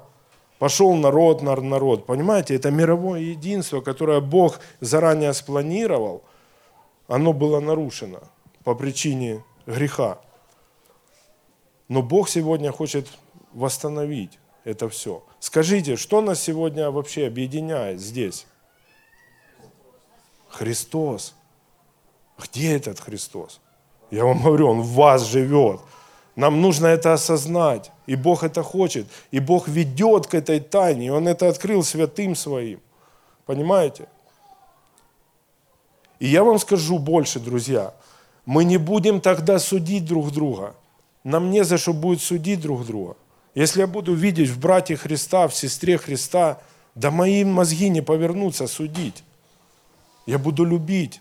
Пошел 0.58 0.94
народ 0.94 1.42
на 1.42 1.56
народ. 1.56 2.06
Понимаете, 2.06 2.54
это 2.54 2.70
мировое 2.70 3.20
единство, 3.20 3.82
которое 3.82 4.22
Бог 4.22 4.60
заранее 4.80 5.34
спланировал, 5.34 6.22
оно 7.06 7.34
было 7.34 7.60
нарушено 7.60 8.20
по 8.64 8.74
причине 8.74 9.44
греха. 9.66 10.18
Но 11.88 12.00
Бог 12.00 12.30
сегодня 12.30 12.72
хочет 12.72 13.08
восстановить 13.52 14.38
это 14.64 14.88
все. 14.88 15.22
Скажите, 15.38 15.96
что 15.96 16.22
нас 16.22 16.40
сегодня 16.40 16.90
вообще 16.90 17.26
объединяет 17.26 18.00
здесь? 18.00 18.46
Христос. 20.54 21.34
Где 22.38 22.76
этот 22.76 23.00
Христос? 23.00 23.60
Я 24.10 24.24
вам 24.24 24.42
говорю, 24.42 24.68
Он 24.68 24.80
в 24.80 24.92
вас 24.92 25.24
живет. 25.24 25.80
Нам 26.36 26.60
нужно 26.60 26.86
это 26.86 27.12
осознать. 27.12 27.90
И 28.06 28.16
Бог 28.16 28.42
это 28.42 28.62
хочет. 28.62 29.06
И 29.30 29.40
Бог 29.40 29.68
ведет 29.68 30.26
к 30.26 30.34
этой 30.34 30.60
тайне. 30.60 31.06
И 31.06 31.10
Он 31.10 31.28
это 31.28 31.48
открыл 31.48 31.82
святым 31.82 32.34
своим. 32.34 32.80
Понимаете? 33.46 34.08
И 36.18 36.26
я 36.28 36.42
вам 36.42 36.58
скажу 36.58 36.98
больше, 36.98 37.40
друзья. 37.40 37.94
Мы 38.46 38.64
не 38.64 38.78
будем 38.78 39.20
тогда 39.20 39.58
судить 39.58 40.04
друг 40.04 40.30
друга. 40.32 40.74
Нам 41.24 41.50
не 41.50 41.64
за 41.64 41.78
что 41.78 41.92
будет 41.92 42.20
судить 42.20 42.60
друг 42.60 42.86
друга. 42.86 43.16
Если 43.54 43.80
я 43.80 43.86
буду 43.86 44.14
видеть 44.14 44.50
в 44.50 44.58
брате 44.58 44.96
Христа, 44.96 45.48
в 45.48 45.54
сестре 45.54 45.96
Христа, 45.96 46.58
да 46.94 47.10
мои 47.10 47.44
мозги 47.44 47.88
не 47.88 48.00
повернутся 48.00 48.66
судить. 48.66 49.22
Я 50.26 50.38
буду 50.38 50.64
любить. 50.64 51.20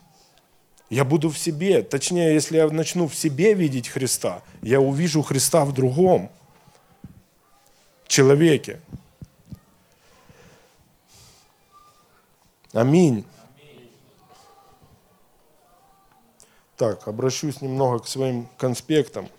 Я 0.89 1.03
буду 1.03 1.29
в 1.29 1.37
себе. 1.37 1.81
Точнее, 1.81 2.33
если 2.33 2.57
я 2.57 2.69
начну 2.69 3.07
в 3.07 3.15
себе 3.15 3.53
видеть 3.53 3.87
Христа, 3.87 4.41
я 4.61 4.79
увижу 4.79 5.21
Христа 5.23 5.65
в 5.65 5.73
другом 5.73 6.29
человеке. 8.07 8.79
Аминь. 12.71 13.25
Так, 16.77 17.07
обращусь 17.07 17.61
немного 17.61 17.99
к 17.99 18.07
своим 18.07 18.47
конспектам. 18.57 19.29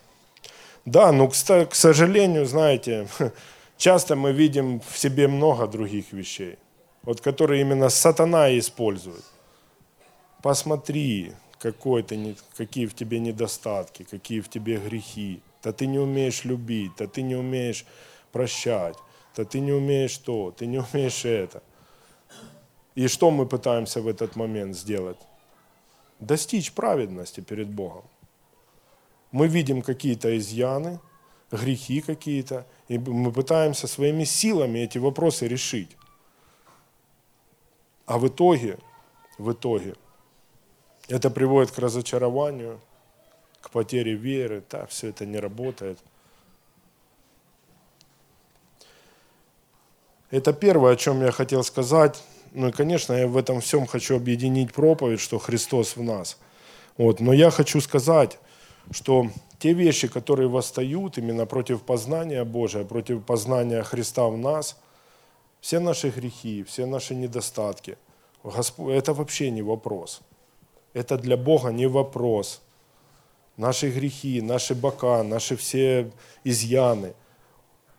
Да, 0.84 1.12
но, 1.12 1.28
к 1.28 1.74
сожалению, 1.74 2.46
знаете, 2.46 3.08
часто 3.76 4.16
мы 4.16 4.32
видим 4.32 4.80
в 4.80 4.98
себе 4.98 5.28
много 5.28 5.66
других 5.66 6.12
вещей, 6.12 6.58
вот 7.02 7.20
которые 7.20 7.60
именно 7.60 7.88
сатана 7.88 8.56
использует. 8.58 9.24
Посмотри, 10.44 11.32
какой 11.58 12.02
ты, 12.02 12.36
какие 12.54 12.84
в 12.84 12.94
тебе 12.94 13.18
недостатки, 13.18 14.02
какие 14.02 14.42
в 14.42 14.50
тебе 14.50 14.76
грехи. 14.76 15.40
Да 15.62 15.72
ты 15.72 15.86
не 15.86 15.98
умеешь 15.98 16.44
любить, 16.44 16.92
да 16.98 17.06
ты 17.06 17.22
не 17.22 17.34
умеешь 17.34 17.86
прощать, 18.30 18.98
да 19.34 19.46
ты 19.46 19.60
не 19.60 19.72
умеешь 19.72 20.18
то, 20.18 20.50
ты 20.50 20.66
не 20.66 20.80
умеешь 20.80 21.24
это. 21.24 21.62
И 22.94 23.08
что 23.08 23.30
мы 23.30 23.46
пытаемся 23.46 24.02
в 24.02 24.06
этот 24.06 24.36
момент 24.36 24.76
сделать? 24.76 25.16
Достичь 26.20 26.72
праведности 26.72 27.40
перед 27.40 27.70
Богом 27.70 28.04
мы 29.32 29.48
видим 29.48 29.80
какие-то 29.80 30.36
изъяны, 30.36 31.00
грехи 31.50 32.02
какие-то, 32.02 32.66
и 32.88 32.98
мы 32.98 33.32
пытаемся 33.32 33.86
своими 33.86 34.24
силами 34.24 34.80
эти 34.80 34.98
вопросы 34.98 35.48
решить. 35.48 35.96
А 38.04 38.18
в 38.18 38.28
итоге, 38.28 38.76
в 39.38 39.50
итоге, 39.50 39.94
это 41.08 41.30
приводит 41.30 41.70
к 41.70 41.78
разочарованию, 41.78 42.80
к 43.60 43.70
потере 43.70 44.14
веры, 44.14 44.62
да, 44.70 44.86
все 44.86 45.08
это 45.08 45.26
не 45.26 45.38
работает. 45.38 45.98
Это 50.30 50.52
первое, 50.52 50.94
о 50.94 50.96
чем 50.96 51.22
я 51.22 51.30
хотел 51.30 51.62
сказать. 51.62 52.22
Ну 52.52 52.68
и, 52.68 52.72
конечно, 52.72 53.12
я 53.12 53.28
в 53.28 53.36
этом 53.36 53.60
всем 53.60 53.86
хочу 53.86 54.16
объединить 54.16 54.72
проповедь, 54.72 55.20
что 55.20 55.38
Христос 55.38 55.96
в 55.96 56.02
нас. 56.02 56.38
Вот. 56.96 57.20
Но 57.20 57.32
я 57.32 57.50
хочу 57.50 57.80
сказать, 57.80 58.38
что 58.90 59.28
те 59.58 59.72
вещи, 59.72 60.08
которые 60.08 60.48
восстают 60.48 61.18
именно 61.18 61.46
против 61.46 61.82
познания 61.82 62.44
Божия, 62.44 62.84
против 62.84 63.24
познания 63.24 63.82
Христа 63.82 64.26
в 64.28 64.36
нас, 64.36 64.76
все 65.60 65.78
наши 65.78 66.10
грехи, 66.10 66.64
все 66.64 66.86
наши 66.86 67.14
недостатки, 67.14 67.96
это 68.42 69.14
вообще 69.14 69.50
не 69.50 69.62
вопрос. 69.62 70.20
Это 70.94 71.18
для 71.18 71.36
Бога 71.36 71.70
не 71.70 71.86
вопрос. 71.86 72.62
Наши 73.56 73.90
грехи, 73.90 74.40
наши 74.40 74.74
бока, 74.74 75.22
наши 75.22 75.56
все 75.56 76.10
изъяны. 76.44 77.12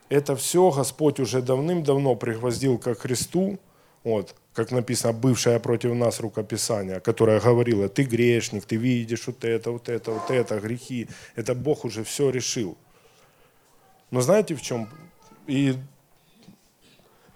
Это 0.10 0.36
все 0.36 0.72
Господь 0.72 1.20
уже 1.20 1.42
давным-давно 1.42 2.16
пригвоздил 2.16 2.78
ко 2.78 2.94
Христу, 2.96 3.60
вот, 4.04 4.36
как 4.54 4.72
написано, 4.72 5.14
бывшая 5.14 5.60
против 5.60 5.94
нас 5.94 6.20
рукописание, 6.20 7.00
которое 7.00 7.40
говорило, 7.40 7.90
ты 7.90 8.04
грешник, 8.04 8.66
ты 8.66 8.76
видишь 8.76 9.28
вот 9.28 9.44
это, 9.44 9.72
вот 9.72 9.90
это, 9.90 10.12
вот 10.12 10.30
это, 10.30 10.60
грехи. 10.60 11.08
Это 11.36 11.56
Бог 11.56 11.86
уже 11.86 12.04
все 12.04 12.30
решил. 12.30 12.78
Но 14.12 14.22
знаете 14.22 14.56
в 14.56 14.62
чем? 14.62 14.88
И 15.48 15.76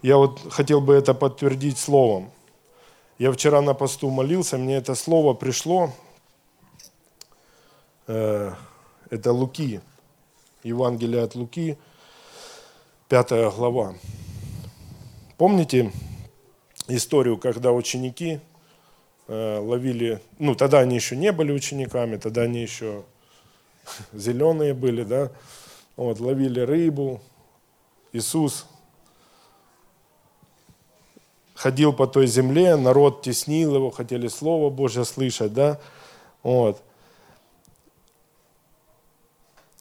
я 0.02 0.16
вот 0.16 0.40
хотел 0.52 0.80
бы 0.80 0.94
это 0.94 1.12
подтвердить 1.12 1.76
словом. 1.76 2.30
Я 3.20 3.30
вчера 3.32 3.60
на 3.60 3.74
посту 3.74 4.08
молился, 4.08 4.56
мне 4.56 4.76
это 4.76 4.94
слово 4.94 5.34
пришло. 5.34 5.92
Э, 8.06 8.54
это 9.10 9.32
Луки, 9.32 9.82
Евангелие 10.62 11.22
от 11.22 11.34
Луки, 11.34 11.76
пятая 13.10 13.50
глава. 13.50 13.94
Помните, 15.36 15.92
историю, 16.88 17.36
когда 17.36 17.72
ученики 17.72 18.40
э, 19.28 19.58
ловили, 19.58 20.22
ну 20.38 20.54
тогда 20.54 20.78
они 20.78 20.94
еще 20.94 21.14
не 21.14 21.30
были 21.30 21.52
учениками, 21.52 22.16
тогда 22.16 22.44
они 22.44 22.62
еще 22.62 23.04
зеленые 24.14 24.72
были, 24.72 25.04
да, 25.04 25.30
вот, 25.94 26.20
ловили 26.20 26.60
рыбу. 26.60 27.20
Иисус 28.14 28.64
ходил 31.60 31.92
по 31.92 32.06
той 32.06 32.26
земле, 32.26 32.76
народ 32.76 33.20
теснил 33.20 33.74
его, 33.74 33.90
хотели 33.90 34.28
Слово 34.28 34.70
Божье 34.70 35.04
слышать, 35.04 35.52
да, 35.52 35.78
вот. 36.42 36.80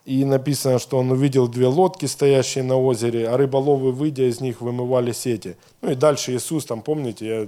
И 0.04 0.26
написано, 0.26 0.80
что 0.80 0.98
он 0.98 1.10
увидел 1.12 1.48
две 1.48 1.68
лодки, 1.68 2.06
стоящие 2.06 2.66
на 2.66 2.76
озере, 2.76 3.30
а 3.30 3.38
рыболовы, 3.38 3.94
выйдя 3.94 4.24
из 4.30 4.42
них, 4.42 4.60
вымывали 4.60 5.14
сети. 5.14 5.56
Ну 5.82 5.92
и 5.92 5.96
дальше 5.96 6.36
Иисус, 6.36 6.66
там, 6.66 6.82
помните, 6.82 7.26
я 7.26 7.48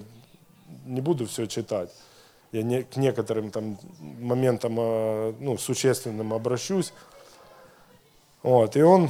не 0.85 1.01
буду 1.01 1.27
все 1.27 1.45
читать. 1.45 1.89
Я 2.53 2.63
не, 2.63 2.83
к 2.83 2.95
некоторым 2.95 3.51
там 3.51 3.77
моментам 3.99 4.77
а, 4.79 5.35
ну, 5.41 5.57
существенным 5.57 6.33
обращусь. 6.33 6.93
Вот, 8.43 8.77
и 8.77 8.81
он 8.81 9.09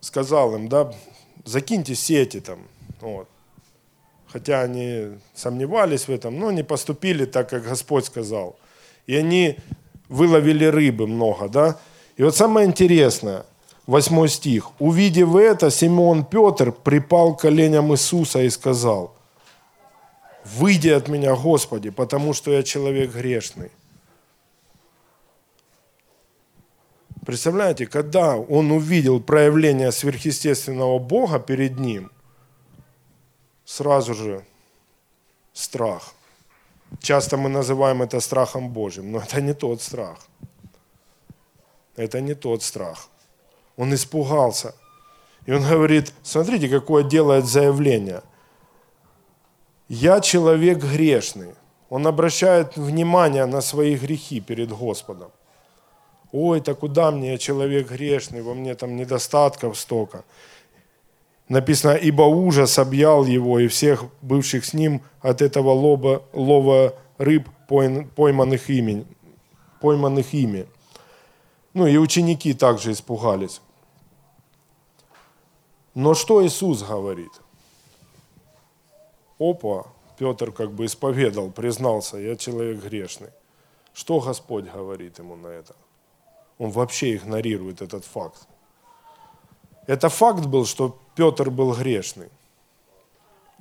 сказал 0.00 0.54
им, 0.54 0.68
да, 0.68 0.92
закиньте 1.44 1.94
сети 1.94 2.40
там. 2.40 2.58
Вот. 3.00 3.28
Хотя 4.26 4.62
они 4.62 5.18
сомневались 5.34 6.08
в 6.08 6.10
этом, 6.10 6.38
но 6.38 6.50
не 6.50 6.62
поступили 6.62 7.24
так, 7.24 7.50
как 7.50 7.64
Господь 7.64 8.06
сказал. 8.06 8.56
И 9.06 9.14
они 9.14 9.58
выловили 10.08 10.64
рыбы 10.64 11.06
много, 11.06 11.48
да? 11.48 11.78
И 12.16 12.22
вот 12.22 12.36
самое 12.36 12.66
интересное, 12.66 13.44
восьмой 13.86 14.28
стих. 14.28 14.70
«Увидев 14.78 15.34
это, 15.34 15.70
Симеон 15.70 16.24
Петр 16.24 16.72
припал 16.72 17.36
к 17.36 17.42
коленям 17.42 17.92
Иисуса 17.92 18.42
и 18.42 18.50
сказал, 18.50 19.14
«Выйди 20.44 20.88
от 20.88 21.08
меня, 21.08 21.34
Господи, 21.34 21.90
потому 21.90 22.32
что 22.32 22.52
я 22.52 22.62
человек 22.62 23.12
грешный». 23.14 23.70
Представляете, 27.32 27.86
когда 27.86 28.36
он 28.36 28.70
увидел 28.70 29.20
проявление 29.20 29.90
сверхъестественного 29.90 30.98
Бога 30.98 31.38
перед 31.38 31.78
ним, 31.78 32.10
сразу 33.64 34.14
же 34.14 34.44
страх– 35.52 36.14
Часто 37.00 37.36
мы 37.36 37.48
называем 37.48 38.02
это 38.02 38.20
страхом 38.20 38.68
Божьим, 38.68 39.12
но 39.12 39.18
это 39.18 39.40
не 39.40 39.54
тот 39.54 39.80
страх. 39.80 40.18
Это 41.96 42.20
не 42.20 42.34
тот 42.34 42.62
страх. 42.62 43.08
Он 43.76 43.94
испугался. 43.94 44.74
И 45.46 45.52
он 45.52 45.62
говорит, 45.62 46.12
смотрите, 46.22 46.68
какое 46.68 47.02
делает 47.02 47.46
заявление. 47.46 48.22
Я 49.88 50.20
человек 50.20 50.78
грешный. 50.78 51.54
Он 51.88 52.06
обращает 52.06 52.76
внимание 52.76 53.46
на 53.46 53.60
свои 53.60 53.96
грехи 53.96 54.40
перед 54.40 54.70
Господом. 54.70 55.30
Ой, 56.32 56.62
так 56.62 56.78
куда 56.78 57.10
мне, 57.10 57.32
я 57.32 57.38
человек 57.38 57.90
грешный, 57.90 58.42
во 58.42 58.54
мне 58.54 58.74
там 58.74 58.96
недостатков 58.96 59.78
столько. 59.78 60.24
написано, 61.48 61.92
ибо 61.92 62.22
ужас 62.22 62.78
объял 62.78 63.26
его 63.26 63.58
и 63.58 63.68
всех 63.68 64.04
бывших 64.22 64.64
с 64.64 64.72
ним 64.72 65.02
от 65.20 65.42
этого 65.42 65.70
лоба, 65.70 66.22
лова 66.32 66.94
рыб, 67.18 67.48
пойманных 67.68 68.70
ими. 68.70 69.06
Пойманных 69.80 70.32
ими. 70.32 70.66
Ну 71.74 71.86
и 71.86 71.98
ученики 71.98 72.54
также 72.54 72.92
испугались. 72.92 73.60
Но 75.94 76.14
что 76.14 76.44
Иисус 76.46 76.82
говорит? 76.82 77.32
Опа, 79.38 79.86
Петр 80.18 80.52
как 80.52 80.72
бы 80.72 80.86
исповедал, 80.86 81.50
признался, 81.50 82.16
я 82.16 82.36
человек 82.36 82.82
грешный. 82.82 83.30
Что 83.92 84.20
Господь 84.20 84.64
говорит 84.72 85.18
ему 85.18 85.36
на 85.36 85.48
это? 85.48 85.74
Он 86.62 86.70
вообще 86.70 87.16
игнорирует 87.16 87.82
этот 87.82 88.04
факт. 88.04 88.46
Это 89.88 90.08
факт 90.08 90.46
был, 90.46 90.64
что 90.64 90.96
Петр 91.16 91.50
был 91.50 91.74
грешный. 91.74 92.28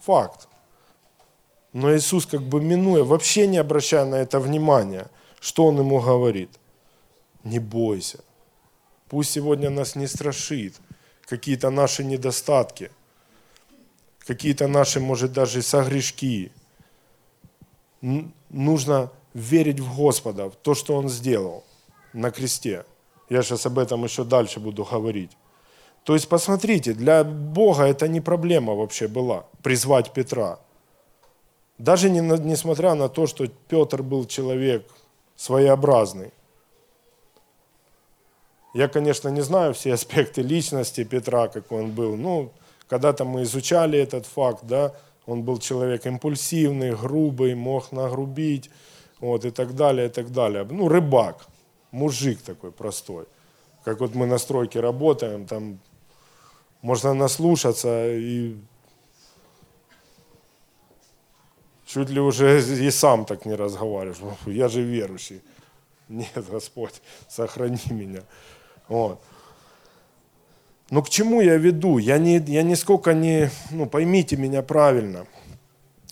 Факт. 0.06 0.48
Но 1.74 1.92
Иисус 1.96 2.28
как 2.28 2.42
бы 2.42 2.62
минуя, 2.62 3.04
вообще 3.04 3.48
не 3.48 3.58
обращая 3.58 4.06
на 4.06 4.18
это 4.18 4.40
внимания, 4.40 5.10
что 5.40 5.66
Он 5.66 5.80
ему 5.80 6.00
говорит? 6.00 6.52
Не 7.44 7.58
бойся. 7.58 8.20
Пусть 9.10 9.32
сегодня 9.32 9.72
нас 9.72 9.96
не 9.96 10.06
страшит 10.06 10.76
какие-то 11.26 11.72
наши 11.72 12.04
недостатки, 12.04 12.92
какие-то 14.20 14.68
наши, 14.68 15.00
может, 15.00 15.34
даже 15.34 15.64
согрешки. 15.64 16.52
Нужно 18.52 19.10
верить 19.34 19.80
в 19.80 19.96
Господа, 19.96 20.52
в 20.52 20.56
то, 20.56 20.76
что 20.76 20.96
Он 20.96 21.10
сделал 21.10 21.64
на 22.14 22.30
кресте. 22.30 22.86
Я 23.32 23.44
сейчас 23.44 23.65
об 23.65 23.80
этом 23.80 24.04
еще 24.04 24.26
дальше 24.26 24.60
буду 24.60 24.84
говорить. 24.84 25.32
То 26.04 26.15
есть, 26.15 26.28
посмотрите, 26.28 26.94
для 26.94 27.24
Бога 27.24 27.84
это 27.84 28.10
не 28.10 28.20
проблема 28.20 28.74
вообще 28.74 29.08
была, 29.08 29.46
призвать 29.63 30.12
Петра. 30.12 30.60
Даже 31.78 32.10
не, 32.10 32.20
несмотря 32.20 32.94
на 32.94 33.08
то, 33.08 33.28
что 33.28 33.48
Петр 33.70 34.04
был 34.04 34.26
человек 34.26 34.86
своеобразный. 35.38 36.32
Я, 38.74 38.89
конечно, 38.89 39.30
не 39.30 39.41
знаю 39.41 39.74
все 39.74 39.94
аспекты 39.94 40.41
личности 40.41 41.06
Петра, 41.06 41.48
какой 41.48 41.84
он 41.84 41.91
был. 41.91 42.17
Ну, 42.17 42.52
когда-то 42.89 43.24
мы 43.24 43.44
изучали 43.44 43.98
этот 43.98 44.26
факт, 44.26 44.63
да, 44.63 44.91
он 45.26 45.44
был 45.44 45.58
человек 45.58 46.06
импульсивный, 46.06 46.94
грубый, 46.98 47.56
мог 47.56 47.94
нагрубить, 47.94 48.70
вот, 49.22 49.46
и 49.46 49.52
так 49.52 49.74
далее, 49.74 50.08
и 50.08 50.10
так 50.10 50.34
далее. 50.34 50.67
Ну, 50.70 50.89
рыбак, 50.89 51.48
мужик 51.92 52.42
такой 52.42 52.72
простой. 52.72 53.26
Как 53.84 54.00
вот 54.00 54.16
мы 54.16 54.26
на 54.26 54.38
стройке 54.38 54.80
работаем, 54.80 55.46
там 55.46 55.80
можно 56.82 57.14
наслушаться 57.14 58.12
и 58.14 58.56
чуть 61.86 62.10
ли 62.10 62.20
уже 62.20 62.62
и 62.62 62.92
сам 62.92 63.26
так 63.26 63.46
не 63.46 63.56
разговариваешь. 63.56 64.18
Я 64.46 64.68
же 64.68 64.82
верующий. 64.82 65.42
Нет, 66.10 66.46
Господь, 66.50 67.02
сохрани 67.30 67.82
меня. 67.90 68.24
Вот. 68.88 69.22
Но 70.90 71.02
к 71.02 71.10
чему 71.10 71.40
я 71.42 71.56
веду? 71.56 72.00
Я, 72.00 72.18
не, 72.18 72.38
я 72.38 72.64
нисколько 72.64 73.14
не, 73.14 73.50
ну 73.72 73.86
поймите 73.86 74.36
меня 74.36 74.62
правильно, 74.62 75.26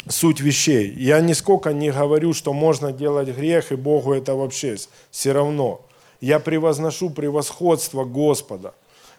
суть 0.07 0.39
вещей. 0.39 0.93
Я 0.97 1.21
нисколько 1.21 1.73
не 1.73 1.91
говорю, 1.91 2.33
что 2.33 2.53
можно 2.53 2.91
делать 2.91 3.29
грех, 3.29 3.71
и 3.71 3.75
Богу 3.75 4.13
это 4.13 4.35
вообще 4.35 4.77
все 5.11 5.31
равно. 5.31 5.81
Я 6.21 6.39
превозношу 6.39 7.09
превосходство 7.09 8.03
Господа. 8.03 8.73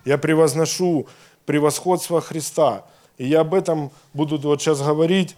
Я 0.04 0.18
превозношу 0.18 1.06
превосходство 1.46 2.20
Христа. 2.20 2.84
И 3.18 3.26
я 3.26 3.40
об 3.40 3.54
этом 3.54 3.90
буду 4.14 4.38
вот 4.38 4.60
сейчас 4.60 4.80
говорить. 4.80 5.36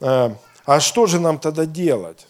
Э, 0.00 0.30
а 0.66 0.80
что 0.80 1.06
же 1.06 1.20
нам 1.20 1.38
тогда 1.38 1.66
делать? 1.66 2.26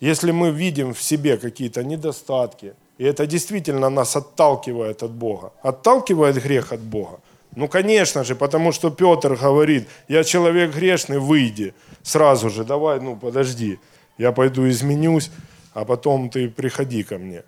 Если 0.00 0.32
мы 0.32 0.50
видим 0.50 0.94
в 0.94 1.02
себе 1.02 1.36
какие-то 1.36 1.84
недостатки, 1.84 2.74
и 2.98 3.04
это 3.04 3.26
действительно 3.26 3.90
нас 3.90 4.16
отталкивает 4.16 5.02
от 5.02 5.10
Бога. 5.10 5.52
Отталкивает 5.62 6.42
грех 6.42 6.72
от 6.72 6.80
Бога. 6.80 7.20
Ну, 7.56 7.68
конечно 7.68 8.24
же, 8.24 8.34
потому 8.36 8.72
что 8.72 8.90
Петр 8.90 9.34
говорит, 9.34 9.88
я 10.08 10.24
человек 10.24 10.74
грешный, 10.74 11.18
выйди. 11.18 11.74
Сразу 12.02 12.48
же, 12.48 12.64
давай, 12.64 13.00
ну, 13.00 13.16
подожди, 13.16 13.78
я 14.18 14.32
пойду 14.32 14.68
изменюсь, 14.68 15.30
а 15.74 15.84
потом 15.84 16.30
ты 16.30 16.48
приходи 16.48 17.02
ко 17.02 17.18
мне. 17.18 17.42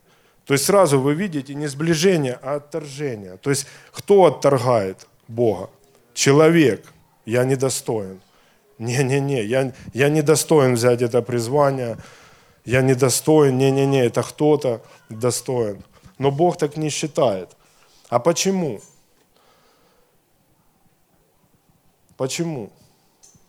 То 0.45 0.55
есть 0.55 0.65
сразу 0.65 1.01
вы 1.01 1.15
видите 1.15 1.55
не 1.55 1.69
сближение, 1.69 2.39
а 2.43 2.57
отторжение. 2.57 3.37
То 3.37 3.51
есть 3.51 3.67
кто 3.93 4.25
отторгает 4.25 5.07
Бога? 5.29 5.71
Человек. 6.15 6.93
Я 7.25 7.45
недостоин. 7.45 8.21
Не-не-не, 8.79 9.45
я, 9.45 9.73
я 9.95 10.09
не 10.09 10.23
достоин 10.23 10.75
взять 10.75 11.03
это 11.03 11.23
призвание. 11.23 11.99
Я 12.65 12.83
не 12.83 12.95
достоин. 12.95 13.57
Не-не-не, 13.57 14.07
это 14.07 14.23
кто-то 14.23 14.83
достоин. 15.09 15.85
Но 16.19 16.33
Бог 16.33 16.57
так 16.57 16.77
не 16.77 16.91
считает. 16.91 17.51
А 18.09 18.19
почему? 18.19 18.81
Почему? 22.23 22.71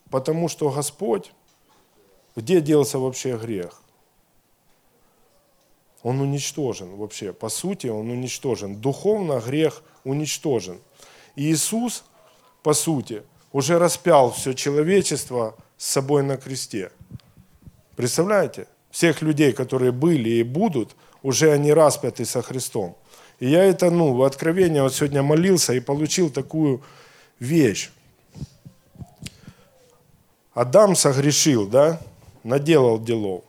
Потому 0.10 0.50
что 0.50 0.72
Господь, 0.72 1.32
где 2.36 2.60
делся 2.60 2.98
вообще 2.98 3.38
грех? 3.38 3.84
он 6.02 6.20
уничтожен 6.22 6.96
вообще. 6.96 7.34
По 7.34 7.50
сути, 7.50 7.86
он 7.86 8.10
уничтожен. 8.10 8.76
Духовно 8.76 9.40
грех 9.40 9.84
уничтожен. 10.04 10.80
И 11.36 11.52
Иисус, 11.52 12.04
по 12.64 12.74
сути, 12.74 13.22
уже 13.52 13.78
распял 13.78 14.32
все 14.32 14.54
человечество 14.54 15.56
с 15.78 15.88
собой 15.90 16.24
на 16.24 16.38
кресте. 16.38 16.90
Представляете? 17.96 18.66
Всех 18.90 19.22
людей, 19.22 19.54
которые 19.54 19.92
были 19.92 20.30
и 20.30 20.44
будут, 20.44 20.96
уже 21.22 21.52
они 21.52 21.72
распяты 21.74 22.26
со 22.26 22.42
Христом. 22.42 22.98
И 23.40 23.48
я 23.48 23.66
это, 23.66 23.92
ну, 23.92 24.16
в 24.16 24.24
откровении 24.24 24.80
вот 24.80 24.96
сегодня 24.96 25.22
молился 25.22 25.74
и 25.74 25.80
получил 25.80 26.32
такую 26.32 26.82
вещь. 27.40 27.92
Адам 30.54 30.96
согрешил, 30.96 31.68
да, 31.68 32.00
наделал 32.44 33.00
делов 33.00 33.44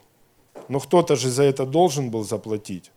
но 0.69 0.81
кто-то 0.81 1.17
же 1.17 1.31
за 1.31 1.43
это 1.43 1.67
должен 1.67 2.11
был 2.11 2.25
заплатить. 2.25 2.91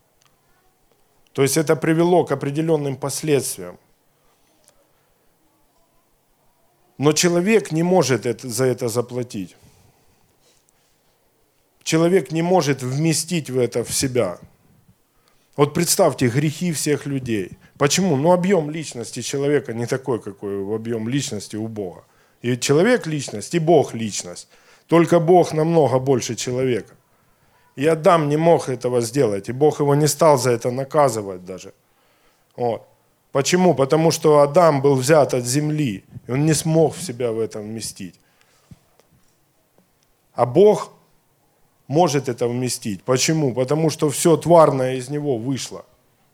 То 1.32 1.42
есть 1.42 1.56
это 1.56 1.76
привело 1.76 2.24
к 2.24 2.32
определенным 2.32 2.96
последствиям. 2.96 3.78
Но 6.96 7.12
человек 7.12 7.70
не 7.70 7.82
может 7.82 8.26
это, 8.26 8.48
за 8.48 8.64
это 8.64 8.88
заплатить. 8.88 9.56
Человек 11.84 12.32
не 12.32 12.42
может 12.42 12.82
вместить 12.82 13.50
в 13.50 13.58
это 13.58 13.84
в 13.84 13.94
себя. 13.94 14.38
Вот 15.56 15.74
представьте 15.74 16.28
грехи 16.28 16.72
всех 16.72 17.06
людей. 17.06 17.52
Почему? 17.78 18.16
Ну 18.16 18.32
объем 18.32 18.70
личности 18.70 19.22
человека 19.22 19.72
не 19.72 19.86
такой, 19.86 20.20
какой 20.20 20.74
объем 20.74 21.08
личности 21.08 21.56
у 21.56 21.68
Бога. 21.68 22.04
И 22.42 22.56
человек 22.56 23.06
личность, 23.06 23.54
и 23.54 23.58
Бог 23.58 23.94
личность. 23.94 24.48
Только 24.86 25.20
Бог 25.20 25.52
намного 25.52 25.98
больше 25.98 26.34
человека. 26.34 26.94
И 27.76 27.86
Адам 27.86 28.28
не 28.28 28.36
мог 28.36 28.68
этого 28.68 29.00
сделать, 29.00 29.48
и 29.48 29.52
Бог 29.52 29.80
его 29.80 29.94
не 29.94 30.08
стал 30.08 30.38
за 30.38 30.50
это 30.50 30.70
наказывать 30.70 31.44
даже. 31.44 31.72
Вот. 32.56 32.82
Почему? 33.32 33.74
Потому 33.74 34.10
что 34.10 34.40
Адам 34.40 34.82
был 34.82 34.94
взят 34.94 35.34
от 35.34 35.44
земли, 35.44 36.04
и 36.26 36.32
он 36.32 36.46
не 36.46 36.54
смог 36.54 36.94
в 36.94 37.02
себя 37.02 37.30
в 37.30 37.38
этом 37.38 37.62
вместить. 37.62 38.14
А 40.34 40.46
Бог 40.46 40.92
может 41.88 42.28
это 42.28 42.48
вместить. 42.48 43.02
Почему? 43.02 43.54
Потому 43.54 43.90
что 43.90 44.08
все 44.08 44.36
тварное 44.36 44.94
из 44.94 45.08
него 45.08 45.36
вышло, 45.36 45.84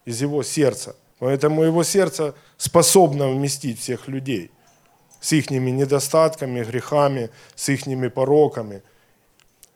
из 0.07 0.23
его 0.23 0.43
сердца. 0.43 0.95
Поэтому 1.19 1.63
его 1.63 1.85
сердце 1.85 2.35
способно 2.57 3.29
вместить 3.29 3.81
всех 3.81 4.09
людей 4.09 4.51
с 5.25 5.33
их 5.33 5.51
недостатками, 5.51 6.65
грехами, 6.65 7.31
с 7.55 7.69
их 7.69 8.15
пороками– 8.15 8.83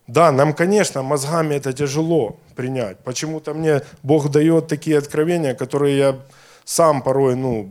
да, 0.09 0.33
нам, 0.33 0.55
конечно, 0.55 1.03
мозгами 1.03 1.55
это 1.55 1.75
тяжело 1.75 2.39
принять. 2.57 2.99
Почему-то 3.01 3.53
мне 3.53 3.83
Бог 4.03 4.31
дает 4.31 4.67
такие 4.67 4.97
откровения, 4.97 5.55
которые 5.55 5.99
я 5.99 6.19
сам 6.65 7.03
порой, 7.03 7.37
ну, 7.37 7.69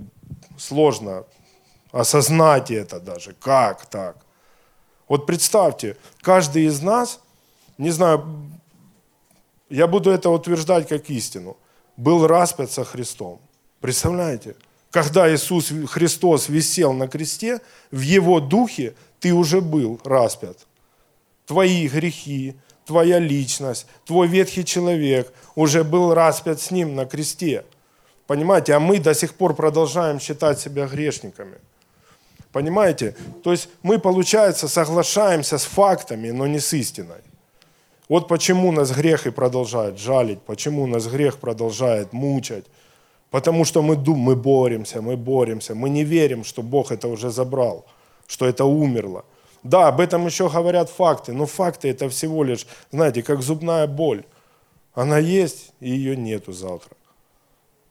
сложно 0.58 1.24
осознать 1.92 2.70
это 2.70 3.00
даже. 3.00 3.34
Как 3.34 3.88
так? 3.88 4.18
Вот 5.08 5.26
представьте, 5.26 5.98
каждый 6.22 6.66
из 6.66 6.80
нас, 6.80 7.22
не 7.80 7.90
знаю, 7.90 8.24
я 9.70 9.88
буду 9.88 10.12
это 10.12 10.30
утверждать 10.30 10.88
как 10.88 11.10
истину, 11.10 11.58
был 11.98 12.28
распят 12.28 12.72
со 12.72 12.84
Христом. 12.84 13.40
Представляете? 13.82 14.56
Когда 14.92 15.34
Иисус 15.34 15.72
Христос 15.88 16.50
висел 16.50 16.94
на 16.94 17.08
кресте, 17.08 17.60
в 17.92 18.02
Его 18.02 18.40
духе 18.40 18.96
ты 19.20 19.34
уже 19.34 19.62
был 19.62 20.00
распят 20.04 20.68
твои 21.48 21.88
грехи, 21.88 22.56
твоя 22.86 23.18
личность, 23.18 23.88
твой 24.06 24.28
ветхий 24.28 24.64
человек 24.64 25.34
уже 25.56 25.84
был 25.84 26.14
распят 26.14 26.62
с 26.62 26.70
ним 26.70 26.96
на 26.96 27.06
кресте. 27.06 27.64
Понимаете? 28.28 28.74
А 28.74 28.80
мы 28.80 29.00
до 29.00 29.16
сих 29.16 29.34
пор 29.34 29.56
продолжаем 29.56 30.20
считать 30.20 30.60
себя 30.60 30.86
грешниками. 30.86 31.58
Понимаете? 32.52 33.16
То 33.44 33.52
есть 33.52 33.70
мы, 33.82 33.98
получается, 33.98 34.68
соглашаемся 34.68 35.58
с 35.58 35.64
фактами, 35.64 36.30
но 36.32 36.46
не 36.46 36.60
с 36.60 36.74
истиной. 36.74 37.22
Вот 38.10 38.28
почему 38.28 38.72
нас 38.72 38.92
грех 38.92 39.26
и 39.28 39.32
продолжает 39.32 39.98
жалить, 39.98 40.42
почему 40.42 40.88
нас 40.88 41.08
грех 41.08 41.40
продолжает 41.40 42.14
мучать. 42.14 42.66
Потому 43.32 43.66
что 43.66 43.82
мы, 43.82 43.96
дум, 43.96 44.20
мы 44.20 44.36
боремся, 44.36 45.02
мы 45.02 45.18
боремся, 45.18 45.76
мы 45.76 45.90
не 45.90 46.04
верим, 46.04 46.44
что 46.44 46.62
Бог 46.62 46.92
это 46.92 47.08
уже 47.08 47.30
забрал, 47.30 47.86
что 48.26 48.46
это 48.46 48.66
умерло. 48.66 49.26
Да, 49.64 49.90
об 49.90 50.00
этом 50.00 50.26
еще 50.26 50.50
говорят 50.50 50.90
факты, 50.90 51.34
но 51.34 51.46
факты 51.46 51.90
это 51.90 52.08
всего 52.10 52.44
лишь, 52.44 52.66
знаете, 52.92 53.22
как 53.22 53.42
зубная 53.42 53.88
боль. 53.88 54.24
Она 54.94 55.20
есть, 55.20 55.74
и 55.80 55.90
ее 55.90 56.16
нету 56.16 56.54
завтра. 56.54 56.96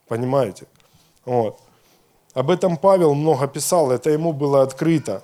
Понимаете? 0.09 0.67
Вот. 1.25 1.59
Об 2.35 2.51
этом 2.51 2.77
Павел 2.77 3.15
много 3.15 3.47
писал, 3.47 3.91
это 3.91 4.11
ему 4.11 4.33
было 4.33 4.63
открыто. 4.63 5.23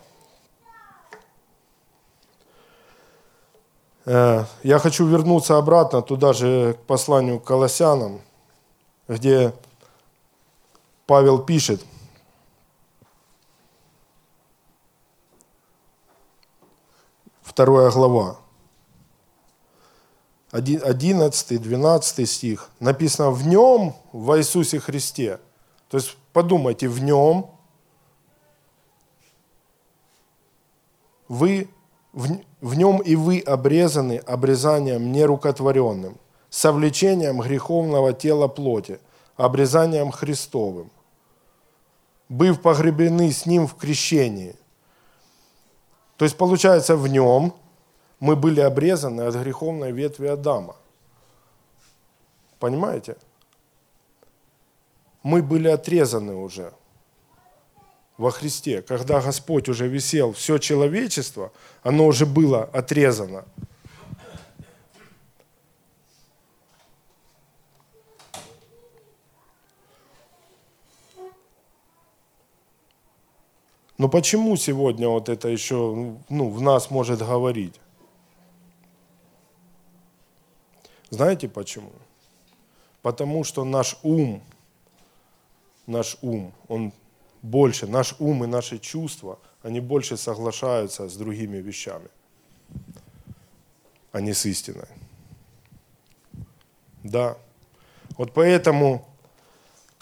Э, 4.04 4.44
я 4.62 4.78
хочу 4.78 5.06
вернуться 5.06 5.58
обратно 5.58 6.02
туда 6.02 6.32
же 6.32 6.74
к 6.74 6.86
посланию 6.86 7.40
к 7.40 7.44
Колоссянам, 7.44 8.20
где 9.08 9.52
Павел 11.06 11.40
пишет, 11.42 11.84
вторая 17.42 17.90
глава, 17.90 18.38
11-12 20.52 22.26
стих, 22.26 22.70
написано 22.78 23.30
«В 23.30 23.46
нем, 23.46 23.94
в 24.12 24.36
Иисусе 24.38 24.78
Христе». 24.78 25.40
То 25.88 25.96
есть 25.96 26.16
подумайте, 26.32 26.88
в 26.88 27.02
нем 27.02 27.50
вы, 31.28 31.68
в, 32.12 32.38
в 32.60 32.74
нем 32.74 32.98
и 32.98 33.14
вы 33.14 33.40
обрезаны 33.40 34.18
обрезанием 34.18 35.12
нерукотворенным, 35.12 36.18
совлечением 36.50 37.40
греховного 37.40 38.12
тела 38.12 38.48
плоти, 38.48 39.00
обрезанием 39.44 40.10
Христовым, 40.10 40.90
быв 42.28 42.60
погребены 42.60 43.30
с 43.32 43.46
Ним 43.46 43.66
в 43.66 43.76
крещении. 43.76 44.54
То 46.16 46.24
есть, 46.24 46.36
получается, 46.36 46.96
в 46.96 47.08
Нем 47.08 47.54
мы 48.20 48.36
были 48.36 48.60
обрезаны 48.60 49.22
от 49.22 49.34
греховной 49.34 49.92
ветви 49.92 50.26
Адама. 50.26 50.76
Понимаете? 52.58 53.16
мы 55.22 55.42
были 55.42 55.68
отрезаны 55.68 56.34
уже 56.34 56.72
во 58.18 58.30
Христе. 58.30 58.82
Когда 58.82 59.20
Господь 59.20 59.68
уже 59.68 59.88
висел, 59.88 60.32
все 60.32 60.58
человечество, 60.58 61.52
оно 61.82 62.06
уже 62.06 62.26
было 62.26 62.64
отрезано. 62.64 63.44
Но 74.02 74.08
почему 74.08 74.56
сегодня 74.56 75.08
вот 75.08 75.28
это 75.28 75.46
еще 75.46 76.16
ну, 76.28 76.50
в 76.50 76.60
нас 76.60 76.90
может 76.90 77.20
говорить? 77.20 77.80
Знаете 81.10 81.48
почему? 81.48 81.92
Потому 83.00 83.44
что 83.44 83.64
наш 83.64 83.96
ум 84.02 84.42
наш 85.86 86.16
ум, 86.20 86.52
он 86.66 86.92
больше, 87.42 87.86
наш 87.86 88.16
ум 88.18 88.42
и 88.42 88.48
наши 88.48 88.80
чувства, 88.80 89.38
они 89.62 89.78
больше 89.78 90.16
соглашаются 90.16 91.08
с 91.08 91.16
другими 91.16 91.58
вещами, 91.58 92.08
а 94.10 94.20
не 94.20 94.32
с 94.32 94.44
истиной. 94.46 94.88
Да. 97.04 97.36
Вот 98.18 98.32
поэтому, 98.34 99.06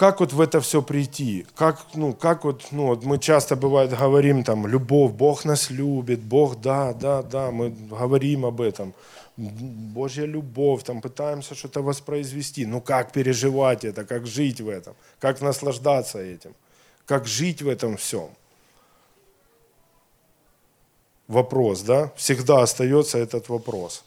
как 0.00 0.20
вот 0.20 0.32
в 0.32 0.40
это 0.40 0.62
все 0.62 0.80
прийти? 0.80 1.46
Как, 1.54 1.84
ну, 1.92 2.14
как 2.14 2.44
вот, 2.44 2.68
ну, 2.70 2.86
вот 2.86 3.04
мы 3.04 3.18
часто 3.18 3.54
бывает 3.54 3.90
говорим 3.90 4.44
там, 4.44 4.66
любовь, 4.66 5.12
Бог 5.12 5.44
нас 5.44 5.70
любит, 5.70 6.20
Бог, 6.20 6.58
да, 6.58 6.94
да, 6.94 7.22
да, 7.22 7.50
мы 7.50 7.68
говорим 7.68 8.46
об 8.46 8.62
этом. 8.62 8.94
Божья 9.36 10.24
любовь, 10.24 10.84
там 10.84 11.02
пытаемся 11.02 11.54
что-то 11.54 11.82
воспроизвести. 11.82 12.64
Ну 12.64 12.80
как 12.80 13.12
переживать 13.12 13.84
это, 13.84 14.06
как 14.06 14.26
жить 14.26 14.62
в 14.62 14.70
этом, 14.70 14.94
как 15.18 15.42
наслаждаться 15.42 16.18
этим, 16.18 16.54
как 17.04 17.26
жить 17.26 17.60
в 17.60 17.68
этом 17.68 17.98
всем. 17.98 18.30
Вопрос, 21.28 21.82
да? 21.82 22.10
Всегда 22.16 22.62
остается 22.62 23.18
этот 23.18 23.50
вопрос. 23.50 24.02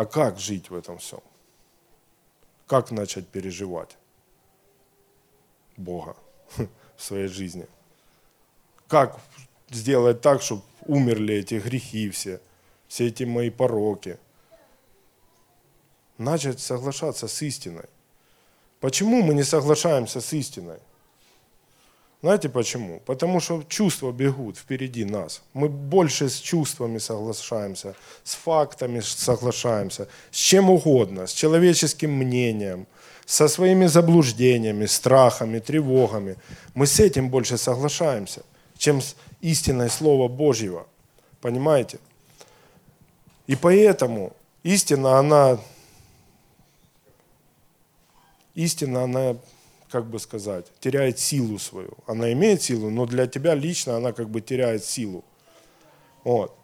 А 0.00 0.06
как 0.06 0.38
жить 0.38 0.70
в 0.70 0.74
этом 0.74 0.96
всем? 0.96 1.20
Как 2.66 2.90
начать 2.90 3.28
переживать 3.28 3.98
Бога? 5.76 6.16
в 6.96 7.02
своей 7.02 7.28
жизни. 7.28 7.66
Как 8.88 9.20
сделать 9.68 10.22
так, 10.22 10.40
чтобы 10.40 10.62
умерли 10.86 11.34
эти 11.34 11.56
грехи 11.56 12.08
все, 12.08 12.40
все 12.88 13.08
эти 13.08 13.24
мои 13.24 13.50
пороки. 13.50 14.18
Начать 16.16 16.60
соглашаться 16.60 17.28
с 17.28 17.42
истиной. 17.42 17.90
Почему 18.80 19.20
мы 19.20 19.34
не 19.34 19.42
соглашаемся 19.42 20.22
с 20.22 20.32
истиной? 20.32 20.78
Знаете 22.22 22.48
почему? 22.48 23.00
Потому 23.06 23.40
что 23.40 23.64
чувства 23.68 24.12
бегут 24.12 24.58
впереди 24.58 25.04
нас. 25.04 25.42
Мы 25.54 25.68
больше 25.68 26.28
с 26.28 26.38
чувствами 26.38 26.98
соглашаемся, 26.98 27.94
с 28.24 28.34
фактами 28.34 29.00
соглашаемся, 29.00 30.06
с 30.30 30.36
чем 30.36 30.70
угодно, 30.70 31.26
с 31.26 31.32
человеческим 31.32 32.12
мнением– 32.12 32.86
со 33.30 33.46
своими 33.46 33.86
заблуждениями, 33.86 34.86
страхами, 34.86 35.60
тревогами. 35.60 36.36
Мы 36.74 36.88
с 36.88 36.98
этим 36.98 37.28
больше 37.28 37.58
соглашаемся, 37.58 38.42
чем 38.76 39.00
с 39.00 39.14
истиной 39.40 39.88
Слова 39.88 40.26
Божьего. 40.26 40.88
Понимаете? 41.40 42.00
И 43.46 43.54
поэтому 43.54 44.32
истина, 44.64 45.20
она, 45.20 45.58
истина, 48.56 49.04
она, 49.04 49.36
как 49.90 50.06
бы 50.06 50.18
сказать, 50.18 50.66
теряет 50.80 51.18
силу 51.18 51.58
свою. 51.58 51.92
Она 52.06 52.32
имеет 52.32 52.62
силу, 52.62 52.90
но 52.90 53.06
для 53.06 53.26
тебя 53.26 53.54
лично 53.54 53.96
она 53.96 54.12
как 54.12 54.28
бы 54.28 54.40
теряет 54.40 54.84
силу. 54.84 55.24
Вот. 56.24 56.54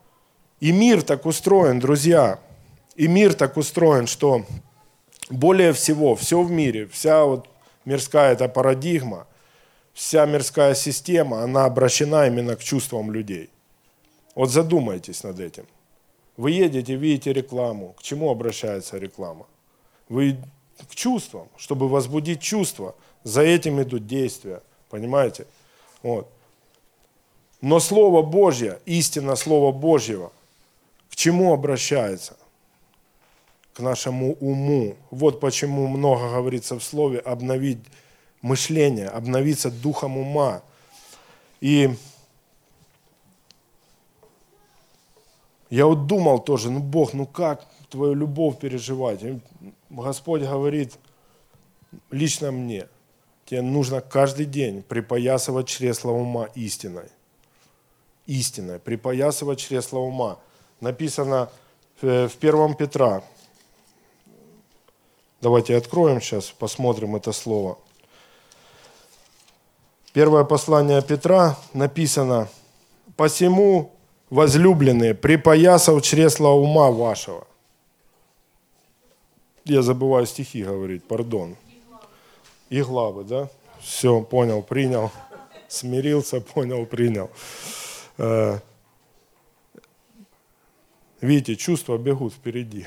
И 0.61 0.73
мир 0.73 1.03
так 1.03 1.27
устроен, 1.27 1.81
друзья. 1.81 2.39
И 2.95 3.09
мир 3.09 3.35
так 3.35 3.57
устроен, 3.57 4.07
что 4.07 4.47
более 5.29 5.73
всего, 5.73 6.15
все 6.15 6.43
в 6.43 6.51
мире, 6.51 6.87
вся 6.87 7.25
вот 7.25 7.49
мирская 7.85 8.33
эта 8.33 8.49
парадигма, 8.49 9.27
вся 9.93 10.25
мирская 10.25 10.75
система, 10.75 11.43
она 11.43 11.65
обращена 11.65 12.27
именно 12.27 12.57
к 12.57 12.63
чувствам 12.63 13.11
людей. 13.11 13.51
Вот 14.35 14.51
задумайтесь 14.51 15.25
над 15.25 15.41
этим. 15.41 15.67
Вы 16.37 16.53
едете, 16.53 16.95
видите 16.95 17.33
рекламу. 17.33 17.95
К 17.99 18.03
чему 18.03 18.31
обращается 18.31 18.99
реклама? 18.99 19.47
Вы 20.09 20.37
к 20.85 20.95
чувствам, 20.95 21.49
чтобы 21.57 21.89
возбудить 21.89 22.41
чувства. 22.41 22.95
За 23.27 23.43
этим 23.43 23.83
идут 23.83 24.07
действия. 24.07 24.63
Понимаете? 24.89 25.49
Вот. 26.01 26.29
Но 27.61 27.81
Слово 27.81 28.23
Божье, 28.23 28.79
истина 28.87 29.35
Слова 29.35 29.73
Божьего, 29.73 30.31
к 31.11 31.17
чему 31.17 31.53
обращается? 31.53 32.37
к 33.75 33.81
нашему 33.81 34.33
уму. 34.41 34.97
Вот 35.11 35.39
почему 35.39 35.87
много 35.87 36.31
говорится 36.31 36.79
в 36.79 36.83
слове 36.83 37.19
обновить 37.19 37.79
мышление, 38.41 39.09
обновиться 39.09 39.71
духом 39.71 40.17
ума. 40.17 40.63
И 41.61 41.91
я 45.69 45.85
вот 45.85 46.07
думал 46.07 46.39
тоже, 46.39 46.71
ну 46.71 46.81
Бог, 46.81 47.13
ну 47.13 47.27
как 47.27 47.67
твою 47.91 48.15
любовь 48.15 48.59
переживать? 48.59 49.23
И 49.23 49.41
Господь 49.91 50.41
говорит 50.41 50.97
лично 52.11 52.51
мне, 52.53 52.89
тебе 53.47 53.63
нужно 53.63 54.03
каждый 54.03 54.45
день 54.45 54.83
припоясывать 54.83 55.69
чресло 55.69 56.11
ума 56.11 56.49
истиной. 56.55 57.09
Истиной, 58.27 58.79
припоясывать 58.79 59.61
чресло 59.61 60.01
ума. 60.01 60.39
Написано 60.81 61.49
в 62.01 62.31
1 62.39 62.75
Петра, 62.75 63.23
Давайте 65.43 65.77
откроем 65.77 66.21
сейчас, 66.21 66.47
посмотрим 66.51 67.15
это 67.15 67.31
слово. 67.31 67.79
Первое 70.15 70.45
послание 70.45 71.03
Петра 71.03 71.59
написано, 71.75 72.49
«Посему 73.17 73.93
возлюбленные, 74.31 75.15
припоясав 75.15 76.03
чресла 76.03 76.51
ума 76.51 76.91
вашего. 76.91 77.47
Я 79.65 79.83
забываю 79.83 80.27
стихи 80.27 80.63
говорить, 80.63 81.05
пардон. 81.05 81.57
И 82.69 82.83
главы, 82.83 83.25
да? 83.25 83.49
Все, 83.81 84.21
понял, 84.23 84.63
принял. 84.63 85.11
Смирился, 85.69 86.41
понял, 86.41 86.87
принял. 86.87 87.31
Э, 88.19 88.59
видите, 91.21 91.57
чувства 91.57 91.99
бегут 91.99 92.33
впереди. 92.33 92.87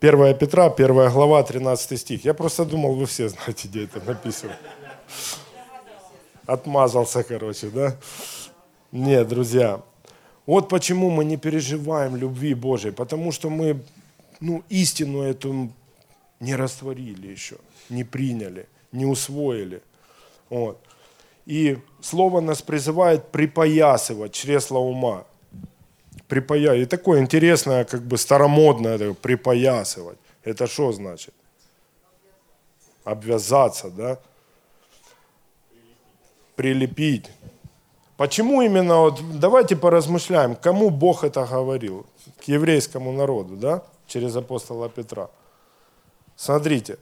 1 0.00 0.38
Петра, 0.38 0.66
1 0.66 1.10
глава, 1.10 1.42
13 1.42 2.00
стих. 2.00 2.24
Я 2.24 2.32
просто 2.32 2.64
думал, 2.64 2.94
вы 2.94 3.06
все 3.06 3.28
знаете, 3.28 3.68
где 3.68 3.84
это 3.84 4.00
написано. 4.00 4.56
Отмазался, 6.46 7.24
короче, 7.24 7.68
да? 7.68 7.96
Нет, 8.92 9.28
друзья. 9.28 9.82
Вот 10.46 10.68
почему 10.68 11.10
мы 11.10 11.24
не 11.24 11.36
переживаем 11.36 12.16
любви 12.16 12.54
Божьей. 12.54 12.92
Потому 12.92 13.32
что 13.32 13.50
мы 13.50 13.82
ну, 14.40 14.62
истину 14.68 15.22
эту 15.22 15.70
не 16.40 16.56
растворили 16.56 17.26
еще, 17.26 17.56
не 17.88 18.04
приняли, 18.04 18.68
не 18.92 19.06
усвоили. 19.06 19.82
Вот. 20.50 20.80
И 21.46 21.78
Слово 22.00 22.40
нас 22.40 22.62
призывает 22.62 23.28
припоясывать 23.28 24.32
чресла 24.32 24.78
ума. 24.78 25.24
Припоя... 26.28 26.74
И 26.74 26.84
такое 26.84 27.20
интересное, 27.20 27.84
как 27.84 28.02
бы 28.02 28.18
старомодное, 28.18 28.96
это, 28.96 29.14
припоясывать. 29.14 30.18
Это 30.44 30.66
что 30.66 30.92
значит? 30.92 31.34
Обвязаться, 33.04 33.90
да? 33.90 34.18
прилепить. 36.58 37.30
Почему 38.16 38.62
именно, 38.62 38.96
вот, 38.96 39.20
давайте 39.38 39.76
поразмышляем, 39.76 40.56
кому 40.56 40.90
Бог 40.90 41.22
это 41.22 41.46
говорил? 41.46 42.04
К 42.44 42.48
еврейскому 42.48 43.12
народу, 43.12 43.56
да? 43.56 43.82
Через 44.08 44.34
апостола 44.34 44.88
Петра. 44.88 45.28
Смотрите, 46.38 47.00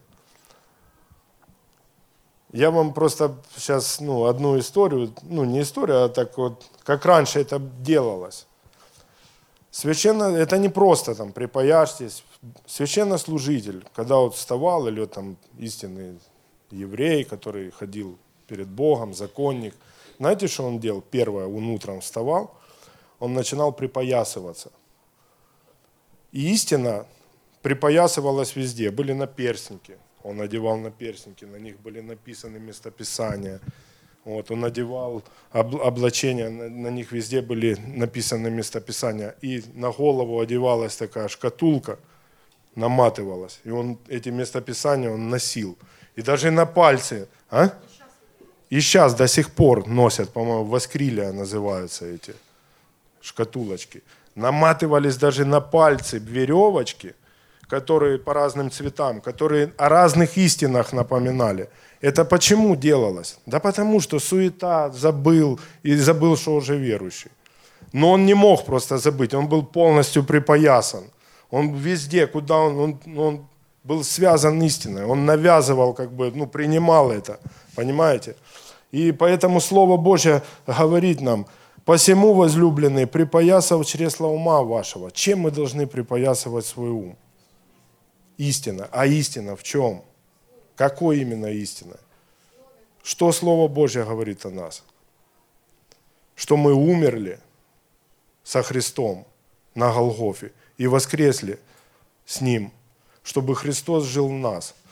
я 2.53 2.71
вам 2.71 2.95
просто 2.95 3.37
сейчас 3.55 4.01
ну, 4.01 4.25
одну 4.25 4.59
историю, 4.59 5.13
ну 5.25 5.45
не 5.45 5.61
историю, 5.61 6.05
а 6.05 6.09
так 6.09 6.39
вот, 6.39 6.65
как 6.85 7.05
раньше 7.05 7.41
это 7.41 7.59
делалось. 7.59 8.47
Священно, 9.71 10.35
это 10.35 10.57
не 10.57 10.71
просто 10.71 11.15
там 11.15 11.33
припаяшьтесь. 11.33 12.25
Священнослужитель, 12.67 13.85
когда 13.95 14.17
вот 14.17 14.37
вставал, 14.37 14.89
или 14.89 15.01
вот, 15.01 15.13
там 15.13 15.37
истинный 15.59 16.19
еврей, 16.71 17.25
который 17.25 17.71
ходил 17.71 18.17
перед 18.47 18.69
Богом, 18.69 19.13
законник. 19.13 19.75
Знаете, 20.19 20.49
что 20.49 20.65
он 20.65 20.79
делал? 20.79 21.03
Первое, 21.03 21.47
он 21.47 21.69
утром 21.69 22.01
вставал, 22.01 22.55
он 23.19 23.35
начинал 23.35 23.71
припоясываться. 23.71 24.73
И 26.33 26.55
истина 26.55 27.07
припоясывалась 27.67 28.55
везде. 28.55 28.93
Были 28.93 29.13
наперстники. 29.13 29.97
Он 30.23 30.37
надевал 30.37 30.77
наперстники, 30.79 31.45
на 31.45 31.57
них 31.57 31.81
были 31.81 32.01
написаны 32.01 32.61
местописания. 32.61 33.61
Вот, 34.25 34.53
он 34.53 34.61
надевал 34.61 35.25
облачения, 35.51 36.49
на 36.49 36.91
них 36.91 37.11
везде 37.11 37.43
были 37.43 37.75
написаны 37.75 38.51
местописания. 38.51 39.35
И 39.43 39.65
на 39.75 39.91
голову 39.91 40.39
одевалась 40.39 40.97
такая 40.97 41.27
шкатулка, 41.27 41.99
наматывалась. 42.77 43.59
И 43.65 43.71
он 43.71 43.99
эти 44.07 44.29
местописания 44.29 45.11
он 45.11 45.29
носил. 45.29 45.77
И 46.15 46.23
даже 46.23 46.53
на 46.53 46.67
пальцы. 46.67 47.27
А? 47.51 47.71
И 48.71 48.81
сейчас 48.81 49.15
до 49.15 49.27
сих 49.27 49.51
пор 49.51 49.89
носят, 49.89 50.33
по-моему, 50.33 50.65
воскрилия 50.67 51.33
называются 51.33 52.07
эти 52.07 52.33
шкатулочки. 53.21 54.05
Наматывались 54.37 55.17
даже 55.17 55.45
на 55.45 55.61
пальцы 55.61 56.19
веревочки, 56.19 57.17
которые 57.69 58.19
по 58.19 58.33
разным 58.33 58.71
цветам, 58.71 59.21
которые 59.21 59.73
о 59.77 59.89
разных 59.89 60.37
истинах 60.39 60.93
напоминали. 60.93 61.69
Это 62.01 62.25
почему 62.25 62.77
делалось? 62.77 63.39
Да 63.47 63.59
потому 63.59 64.01
что 64.01 64.21
суета, 64.21 64.91
забыл, 64.91 65.59
и 65.83 65.97
забыл, 65.97 66.37
что 66.37 66.55
уже 66.55 66.77
верующий. 66.77 67.31
Но 67.93 68.13
он 68.13 68.27
не 68.27 68.35
мог 68.35 68.65
просто 68.65 68.99
забыть, 68.99 69.35
он 69.35 69.49
был 69.49 69.63
полностью 69.65 70.25
припоясан. 70.25 71.05
Он 71.51 71.75
везде, 71.75 72.27
куда 72.27 72.57
он, 72.57 72.79
он, 72.79 73.19
он 73.19 73.47
был 73.85 74.05
связан 74.05 74.63
истиной, 74.63 75.05
он 75.05 75.25
навязывал, 75.25 75.95
как 75.95 76.13
бы, 76.13 76.33
ну, 76.35 76.47
принимал 76.47 77.11
это, 77.11 77.39
понимаете? 77.75 78.35
И 78.91 79.13
поэтому 79.13 79.61
Слово 79.61 79.97
Божье 79.97 80.43
говорит 80.67 81.21
нам, 81.21 81.47
посему, 81.85 82.35
возлюбленные, 82.35 83.07
припоясав 83.07 83.87
чресла 83.87 84.29
ума 84.29 84.63
вашего. 84.63 85.11
Чем 85.11 85.41
мы 85.41 85.51
должны 85.51 85.87
припоясывать 85.87 86.67
свой 86.67 86.91
ум? 86.91 87.17
Истина. 88.39 88.89
А 88.93 89.07
истина 89.07 89.57
в 89.57 89.63
чем? 89.63 90.03
Какой 90.77 91.21
именно 91.21 91.47
истина? 91.47 91.97
Что 93.03 93.33
Слово 93.33 93.69
Божье 93.69 94.05
говорит 94.05 94.45
о 94.47 94.51
нас? 94.51 94.83
Что 96.35 96.57
мы 96.57 96.75
умерли 96.75 97.39
со 98.43 98.63
Христом 98.63 99.27
на 99.75 99.93
Голгофе 99.93 100.53
и 100.77 100.87
воскресли 100.87 101.59
с 102.27 102.41
Ним, 102.41 102.73
чтобы 103.23 103.57
Христос 103.57 104.05
жил 104.05 104.29
в 104.29 104.33
нас– 104.33 104.75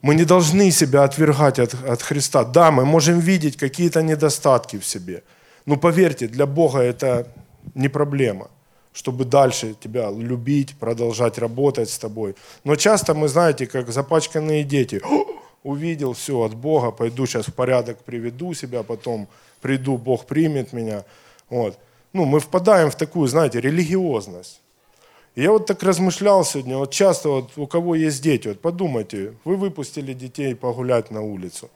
мы 0.00 0.14
не 0.14 0.24
должны 0.24 0.70
себя 0.70 1.04
отвергать 1.04 1.58
от, 1.58 1.74
от 1.74 2.02
Христа. 2.02 2.44
Да, 2.44 2.70
мы 2.70 2.84
можем 2.84 3.18
видеть 3.18 3.56
какие-то 3.56 4.02
недостатки 4.02 4.78
в 4.78 4.86
себе. 4.86 5.22
Но 5.66 5.76
поверьте, 5.76 6.28
для 6.28 6.46
Бога 6.46 6.78
это 6.78 7.26
не 7.74 7.88
проблема, 7.88 8.48
чтобы 8.92 9.24
дальше 9.24 9.74
тебя 9.78 10.10
любить, 10.10 10.76
продолжать 10.78 11.38
работать 11.38 11.90
с 11.90 11.98
тобой. 11.98 12.34
Но 12.64 12.76
часто 12.76 13.14
мы, 13.14 13.28
знаете, 13.28 13.66
как 13.66 13.90
запачканные 13.90 14.64
дети. 14.64 15.00
Увидел 15.62 16.12
все 16.12 16.42
от 16.42 16.54
Бога, 16.54 16.92
пойду 16.92 17.26
сейчас 17.26 17.46
в 17.46 17.54
порядок 17.54 17.98
приведу 18.04 18.54
себя, 18.54 18.82
потом 18.82 19.28
приду, 19.60 19.98
Бог 19.98 20.26
примет 20.26 20.72
меня. 20.72 21.04
Вот. 21.50 21.78
Ну, 22.12 22.24
мы 22.24 22.40
впадаем 22.40 22.90
в 22.90 22.96
такую, 22.96 23.28
знаете, 23.28 23.60
религиозность. 23.60 24.60
Я 25.34 25.52
вот 25.52 25.66
так 25.66 25.82
размышлял 25.82 26.44
сегодня, 26.44 26.78
вот 26.78 26.90
часто 26.90 27.28
вот 27.28 27.50
у 27.56 27.66
кого 27.68 27.94
есть 27.94 28.20
дети, 28.22 28.48
вот 28.48 28.60
подумайте, 28.60 29.34
вы 29.44 29.56
выпустили 29.56 30.12
детей 30.12 30.54
погулять 30.56 31.12
на 31.12 31.22
улицу. 31.22 31.70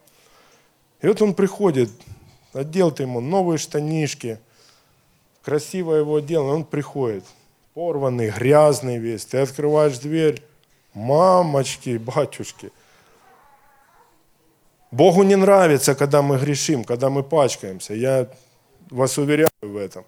И 1.01 1.07
вот 1.07 1.21
он 1.21 1.33
приходит, 1.33 1.89
одел 2.51 2.91
ты 2.91 3.03
ему 3.03 3.21
новые 3.21 3.57
штанишки, 3.57 4.39
красиво 5.43 5.93
его 5.93 6.19
и 6.19 6.35
он 6.35 6.63
приходит, 6.63 7.23
порванный, 7.73 8.29
грязный 8.29 8.97
весь. 8.97 9.25
Ты 9.25 9.39
открываешь 9.39 9.99
дверь, 9.99 10.41
мамочки, 10.93 11.97
батюшки. 11.97 12.71
Богу 14.91 15.23
не 15.23 15.35
нравится, 15.35 15.95
когда 15.95 16.21
мы 16.21 16.37
грешим, 16.37 16.83
когда 16.83 17.09
мы 17.09 17.23
пачкаемся. 17.23 17.93
Я 17.93 18.27
вас 18.89 19.17
уверяю 19.17 19.49
в 19.61 19.75
этом. 19.75 20.05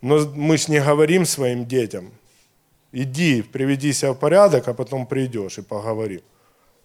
Но 0.00 0.18
мы 0.34 0.58
ж 0.58 0.68
не 0.68 0.80
говорим 0.80 1.24
своим 1.24 1.66
детям– 1.66 2.10
иди, 2.94 3.42
приведи 3.42 3.92
себя 3.92 4.12
в 4.12 4.18
порядок, 4.18 4.68
а 4.68 4.74
потом 4.74 5.06
придешь 5.06 5.58
и 5.58 5.62
поговорим. 5.62 6.22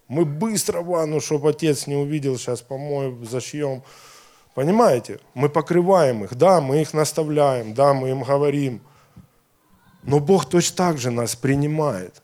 Мы 0.08 0.26
быстро 0.26 0.82
ванну, 0.82 1.22
чтобы 1.22 1.52
отец 1.52 1.86
не 1.88 1.96
увидел, 1.96 2.38
сейчас 2.38 2.62
помоем, 2.62 3.26
зашьем. 3.26 3.84
Понимаете? 4.54 5.20
Мы 5.34 5.50
покрываем 5.50 6.24
их, 6.24 6.36
да, 6.36 6.62
мы 6.62 6.82
их 6.82 6.94
наставляем, 6.94 7.74
да, 7.74 7.94
мы 7.94 8.10
им 8.10 8.24
говорим. 8.24 8.82
Но 10.04 10.20
Бог 10.20 10.50
точно 10.50 10.76
так 10.76 10.98
же 10.98 11.12
нас 11.12 11.36
принимает. 11.36 12.22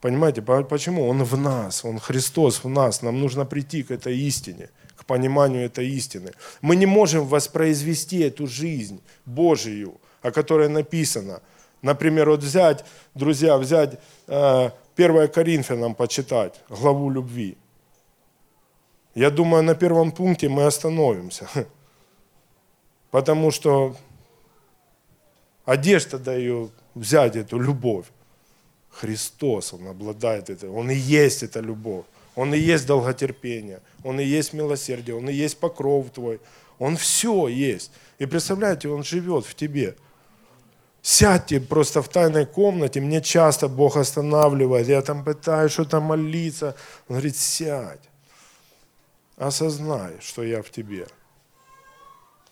Понимаете, 0.00 0.42
почему? 0.42 1.08
Он 1.08 1.24
в 1.24 1.36
нас, 1.36 1.84
Он 1.84 1.98
Христос 1.98 2.62
в 2.64 2.68
нас. 2.68 3.02
Нам 3.02 3.20
нужно 3.20 3.44
прийти 3.44 3.82
к 3.82 3.90
этой 3.90 4.16
истине, 4.18 4.70
к 4.96 5.04
пониманию 5.04 5.64
этой 5.64 5.88
истины. 5.88 6.32
Мы 6.60 6.76
не 6.76 6.86
можем 6.86 7.26
воспроизвести 7.26 8.20
эту 8.20 8.46
жизнь 8.46 9.00
Божию, 9.24 9.94
о 10.22 10.30
которой 10.30 10.68
написано– 10.68 11.40
Например, 11.82 12.30
вот 12.30 12.42
взять, 12.42 12.84
друзья, 13.14 13.56
взять 13.58 14.00
1 14.26 14.70
э, 14.96 15.28
Коринфянам 15.28 15.94
почитать, 15.94 16.54
главу 16.68 17.10
любви. 17.10 17.56
Я 19.16 19.30
думаю, 19.30 19.62
на 19.62 19.74
первом 19.74 20.12
пункте 20.12 20.50
мы 20.50 20.66
остановимся. 20.66 21.48
Потому 23.10 23.50
что 23.50 23.96
одежда 25.64 26.18
дает 26.18 26.70
взять 26.94 27.34
эту 27.34 27.58
любовь. 27.58 28.04
Христос, 28.90 29.72
Он 29.72 29.88
обладает 29.88 30.50
этой, 30.50 30.68
Он 30.68 30.90
и 30.90 30.94
есть 30.94 31.42
эта 31.42 31.60
любовь. 31.60 32.04
Он 32.34 32.54
и 32.54 32.58
есть 32.58 32.86
долготерпение, 32.86 33.80
Он 34.04 34.20
и 34.20 34.24
есть 34.24 34.52
милосердие, 34.52 35.16
Он 35.16 35.30
и 35.30 35.32
есть 35.32 35.58
покров 35.58 36.10
твой. 36.10 36.38
Он 36.78 36.98
все 36.98 37.48
есть. 37.48 37.90
И 38.18 38.26
представляете, 38.26 38.88
Он 38.88 39.02
живет 39.02 39.46
в 39.46 39.54
тебе– 39.54 39.96
Сядьте 41.02 41.60
просто 41.60 42.02
в 42.02 42.08
тайной 42.08 42.46
комнате, 42.46 43.00
мне 43.00 43.20
часто 43.22 43.68
Бог 43.68 43.96
останавливает, 43.96 44.88
я 44.88 45.02
там 45.02 45.22
пытаюсь 45.24 45.70
что-то 45.70 46.00
молиться. 46.00 46.74
Он 47.06 47.14
говорит, 47.14 47.36
сядь, 47.36 48.00
осознай, 49.36 50.14
что 50.20 50.42
я 50.42 50.62
в 50.62 50.70
тебе. 50.70 51.06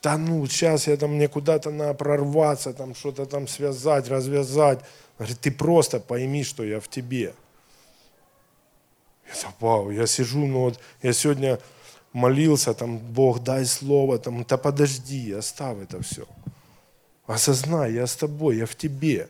да 0.03 0.19
ну, 0.19 0.47
сейчас 0.47 0.87
я 0.87 0.97
там, 0.97 1.15
мне 1.15 1.29
куда-то 1.29 1.71
надо 1.71 1.95
прорваться, 1.95 2.73
там 2.73 2.95
что-то 2.95 3.27
там 3.27 3.49
связать, 3.49 4.09
развязать. 4.09 4.81
Говорит, 5.19 5.41
ты 5.41 5.51
просто 5.51 6.01
пойми, 6.01 6.45
что 6.45 6.65
я 6.65 6.81
в 6.81 6.89
тебе. 6.89 7.35
Я 9.27 9.53
вау, 9.61 9.91
я 9.91 10.07
сижу, 10.07 10.47
ну 10.47 10.61
вот, 10.61 10.81
я 11.03 11.13
сегодня 11.13 11.59
молился, 12.13 12.75
там, 12.75 12.99
Бог, 12.99 13.43
дай 13.43 13.65
слово, 13.65 14.19
там, 14.19 14.45
да 14.45 14.59
подожди, 14.59 15.33
оставь 15.33 15.79
это 15.79 16.03
все. 16.03 16.27
Осознай, 17.27 17.95
я 17.95 18.07
с 18.07 18.17
тобой, 18.17 18.59
я 18.59 18.67
в 18.67 18.77
тебе. 18.77 19.29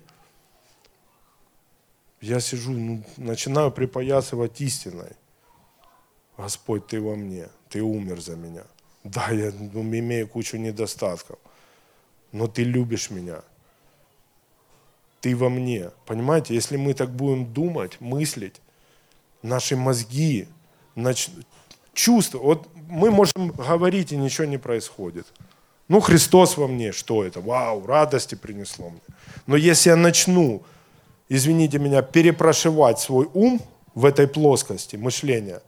Я 2.21 2.41
сижу, 2.41 2.73
ну, 2.73 3.05
начинаю 3.17 3.71
припоясывать 3.71 4.61
истиной. 4.61 5.13
Господь, 6.37 6.87
Ты 6.87 7.01
во 7.01 7.15
мне, 7.15 7.49
Ты 7.69 7.83
умер 7.83 8.21
за 8.21 8.37
меня. 8.37 8.65
Да, 9.05 9.31
я 9.31 9.53
ну, 9.53 9.83
имею 9.83 10.29
кучу 10.29 10.57
недостатков, 10.57 11.39
но 12.33 12.47
Ты 12.47 12.65
любишь 12.65 13.11
меня. 13.11 13.43
Ты 15.21 15.37
во 15.37 15.49
мне. 15.49 15.91
Понимаете, 16.07 16.55
если 16.55 16.77
мы 16.77 16.95
так 16.95 17.11
будем 17.11 17.53
думать, 17.53 18.01
мыслить, 18.01 18.61
наши 19.43 19.77
мозги, 19.77 20.49
нач... 20.95 21.31
чувства, 21.93 22.39
вот 22.39 22.69
мы 22.89 23.11
можем 23.11 23.49
говорить, 23.49 24.13
и 24.13 24.17
ничего 24.17 24.47
не 24.47 24.59
происходит. 24.59 25.27
Ну, 25.89 26.01
Христос 26.01 26.57
во 26.57 26.67
мне, 26.67 26.93
что 26.93 27.25
это? 27.25 27.41
Вау, 27.41 27.87
радости 27.87 28.35
принесло 28.35 28.91
мне. 28.91 29.01
Но 29.47 29.57
если 29.57 29.91
я 29.91 29.97
начну, 29.97 30.63
извините 31.29 31.79
меня, 31.79 32.03
перепрошивать 32.03 32.99
свой 32.99 33.29
ум 33.35 33.61
в 33.95 34.05
этой 34.07 34.27
плоскости 34.27 34.97
мышления, 34.97 35.61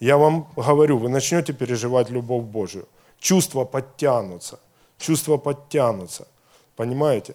я 0.00 0.16
вам 0.16 0.48
говорю, 0.56 0.98
вы 0.98 1.08
начнете 1.08 1.52
переживать 1.52 2.10
любовь 2.10 2.44
Божию. 2.44 2.86
Чувства 3.18 3.64
подтянутся, 3.64 4.60
чувства 4.98 5.36
подтянутся. 5.36 6.26
Понимаете? 6.76 7.34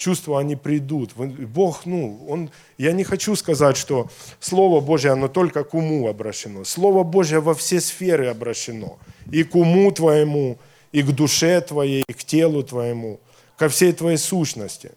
чувства, 0.00 0.40
они 0.40 0.56
придут. 0.56 1.12
Бог, 1.14 1.86
ну, 1.86 2.26
он, 2.28 2.50
я 2.78 2.92
не 2.92 3.04
хочу 3.04 3.36
сказать, 3.36 3.76
что 3.76 4.08
Слово 4.40 4.80
Божье, 4.80 5.12
оно 5.12 5.28
только 5.28 5.62
к 5.62 5.74
уму 5.74 6.08
обращено. 6.08 6.64
Слово 6.64 7.04
Божье 7.04 7.38
во 7.40 7.54
все 7.54 7.80
сферы 7.80 8.26
обращено. 8.26 8.98
И 9.30 9.44
к 9.44 9.54
уму 9.54 9.92
твоему, 9.92 10.58
и 10.90 11.02
к 11.02 11.12
душе 11.12 11.60
твоей, 11.60 12.02
и 12.08 12.12
к 12.12 12.24
телу 12.24 12.62
твоему, 12.62 13.20
ко 13.56 13.68
всей 13.68 13.92
твоей 13.92 14.16
сущности. 14.16 14.92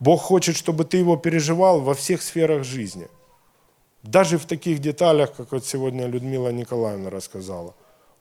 Бог 0.00 0.22
хочет, 0.22 0.56
чтобы 0.56 0.84
ты 0.84 0.98
его 0.98 1.16
переживал 1.16 1.80
во 1.80 1.94
всех 1.94 2.22
сферах 2.22 2.64
жизни. 2.64 3.08
Даже 4.06 4.38
в 4.38 4.46
таких 4.46 4.78
деталях, 4.78 5.34
как 5.34 5.52
вот 5.52 5.64
сегодня 5.66 6.06
Людмила 6.06 6.50
Николаевна 6.50 7.10
рассказала. 7.10 7.74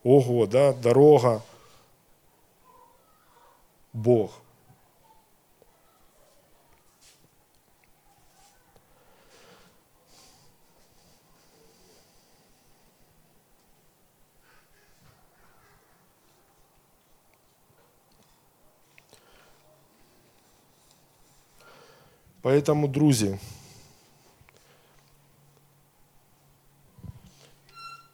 Ого, 0.03 0.45
да, 0.47 0.73
дорога, 0.73 1.41
Бог– 3.93 4.31
Поэтому, 22.45 22.87
друзі, 22.87 23.39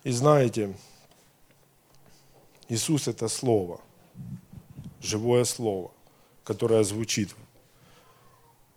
и 0.03 0.11
знаете, 0.11 0.73
Иисус 2.69 3.07
это 3.07 3.27
Слово, 3.27 3.79
живое 5.01 5.43
Слово, 5.43 5.91
которое 6.43 6.83
звучит 6.83 7.35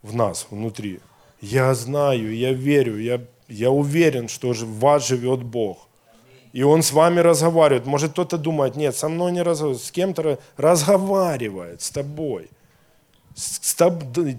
в 0.02 0.14
нас, 0.14 0.46
внутри. 0.50 1.00
Я 1.40 1.74
знаю, 1.74 2.36
я 2.36 2.52
верю, 2.52 2.98
я, 2.98 3.20
я 3.48 3.70
уверен, 3.70 4.28
что 4.28 4.52
в 4.52 4.78
вас 4.78 5.06
живет 5.06 5.42
Бог. 5.42 5.88
И 6.52 6.62
Он 6.62 6.82
с 6.82 6.92
вами 6.92 7.20
разговаривает. 7.20 7.86
Может 7.86 8.12
кто-то 8.12 8.38
думает, 8.38 8.76
нет, 8.76 8.94
со 8.94 9.08
мной 9.08 9.32
не 9.32 9.42
разговаривает, 9.42 9.84
с 9.84 9.90
кем-то 9.90 10.38
разговаривает, 10.56 11.82
с 11.82 11.90
тобой– 11.90 12.50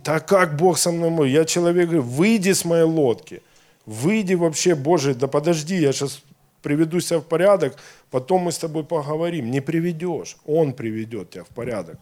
так 0.04 0.28
как 0.28 0.56
Бог 0.56 0.78
со 0.78 0.92
мной? 0.92 1.32
Я 1.32 1.46
человек, 1.46 1.90
говорю, 1.90 2.04
выйди 2.04 2.54
с 2.54 2.64
моей 2.64 2.84
лодки. 2.84 3.42
Выйди 3.86 4.34
вообще, 4.34 4.74
Боже, 4.74 5.14
да 5.14 5.28
подожди, 5.28 5.76
я 5.76 5.92
сейчас 5.92 6.22
приведу 6.66 7.00
себя 7.00 7.20
в 7.20 7.26
порядок, 7.26 7.78
потом 8.10 8.42
мы 8.42 8.52
с 8.52 8.58
тобой 8.58 8.84
поговорим. 8.84 9.52
Не 9.52 9.62
приведешь, 9.62 10.38
Он 10.46 10.74
приведет 10.74 11.30
тебя 11.30 11.44
в 11.44 11.50
порядок. 11.50 12.00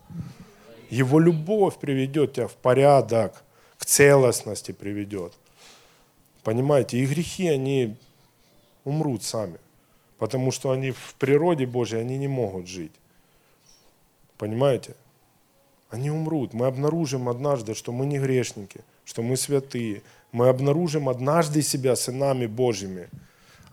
Его 0.90 1.20
любовь 1.20 1.78
приведет 1.78 2.34
тебя 2.34 2.48
в 2.48 2.56
порядок, 2.56 3.44
к 3.78 3.86
целостности 3.86 4.72
приведет. 4.72 5.34
Понимаете, 6.44 6.98
и 6.98 7.06
грехи, 7.06 7.50
они 7.50 7.98
умрут 8.86 9.24
сами, 9.24 9.58
потому 10.18 10.52
что 10.52 10.72
они 10.72 10.92
в 10.92 11.16
природе 11.20 11.66
Божьей, 11.66 12.00
они 12.00 12.18
не 12.18 12.30
могут 12.30 12.68
жить. 12.68 12.94
Понимаете? 14.38 14.96
они 15.94 16.10
умрут. 16.10 16.54
Мы 16.54 16.66
обнаружим 16.66 17.30
однажды, 17.30 17.76
что 17.76 17.92
мы 17.92 18.08
не 18.08 18.18
грешники, 18.18 18.82
что 19.06 19.22
мы 19.22 19.38
святые. 19.38 20.02
Мы 20.32 20.50
обнаружим 20.50 21.08
однажды 21.08 21.62
себя 21.62 21.96
сынами 21.96 22.48
Божьими. 22.48 23.10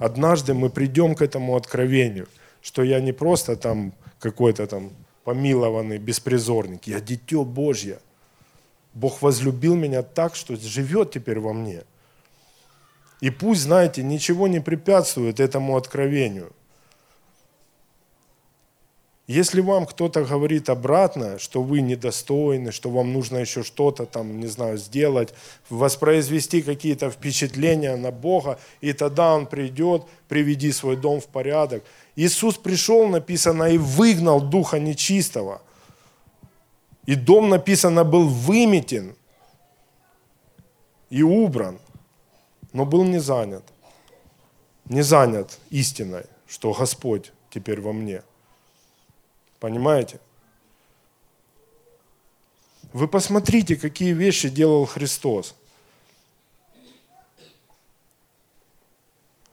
Однажды 0.01 0.55
мы 0.55 0.71
придем 0.71 1.15
к 1.15 1.21
этому 1.21 1.57
откровению, 1.57 2.27
что 2.63 2.83
я 2.83 3.01
не 3.01 3.13
просто 3.13 3.55
там 3.55 3.93
какой-то 4.19 4.67
там 4.67 4.93
помилованный 5.25 5.99
беспризорник, 5.99 6.87
я 6.87 7.01
дитё 7.01 7.45
Божье. 7.45 7.99
Бог 8.95 9.21
возлюбил 9.21 9.75
меня 9.75 10.03
так, 10.03 10.35
что 10.35 10.57
живет 10.57 11.13
теперь 11.13 11.39
во 11.39 11.53
мне. 11.53 11.83
И 13.21 13.29
пусть, 13.29 13.61
знаете, 13.61 14.03
ничего 14.03 14.49
не 14.49 14.61
препятствует 14.61 15.39
этому 15.39 15.77
откровению. 15.77 16.51
Если 19.31 19.61
вам 19.61 19.87
кто-то 19.87 20.25
говорит 20.25 20.69
обратно, 20.69 21.39
что 21.39 21.63
вы 21.63 21.83
недостойны, 21.83 22.73
что 22.73 22.91
вам 22.91 23.13
нужно 23.13 23.39
еще 23.39 23.63
что-то 23.63 24.05
там, 24.05 24.41
не 24.41 24.49
знаю, 24.49 24.77
сделать, 24.77 25.33
воспроизвести 25.69 26.63
какие-то 26.63 27.13
впечатления 27.13 27.95
на 27.95 28.11
Бога, 28.11 28.59
и 28.81 28.93
тогда 28.93 29.37
Он 29.37 29.47
придет, 29.47 30.03
приведи 30.27 30.73
свой 30.73 30.97
дом 30.97 31.21
в 31.21 31.29
порядок. 31.29 31.85
Иисус 32.17 32.57
пришел, 32.57 33.07
написано, 33.07 33.71
и 33.71 33.79
выгнал 33.79 34.41
духа 34.41 34.81
нечистого. 34.81 35.63
И 37.07 37.15
дом, 37.15 37.51
написано, 37.51 38.03
был 38.03 38.27
выметен 38.27 39.15
и 41.09 41.23
убран, 41.23 41.79
но 42.73 42.85
был 42.85 43.05
не 43.05 43.21
занят. 43.21 43.63
Не 44.87 45.03
занят 45.03 45.61
истиной, 45.71 46.25
что 46.49 46.73
Господь 46.73 47.31
теперь 47.49 47.81
во 47.81 47.93
мне– 47.93 48.23
Понимаете? 49.61 50.19
Вы 52.93 53.07
посмотрите, 53.07 53.77
какие 53.77 54.13
вещи 54.13 54.49
делал 54.49 54.87
Христос. 54.87 55.55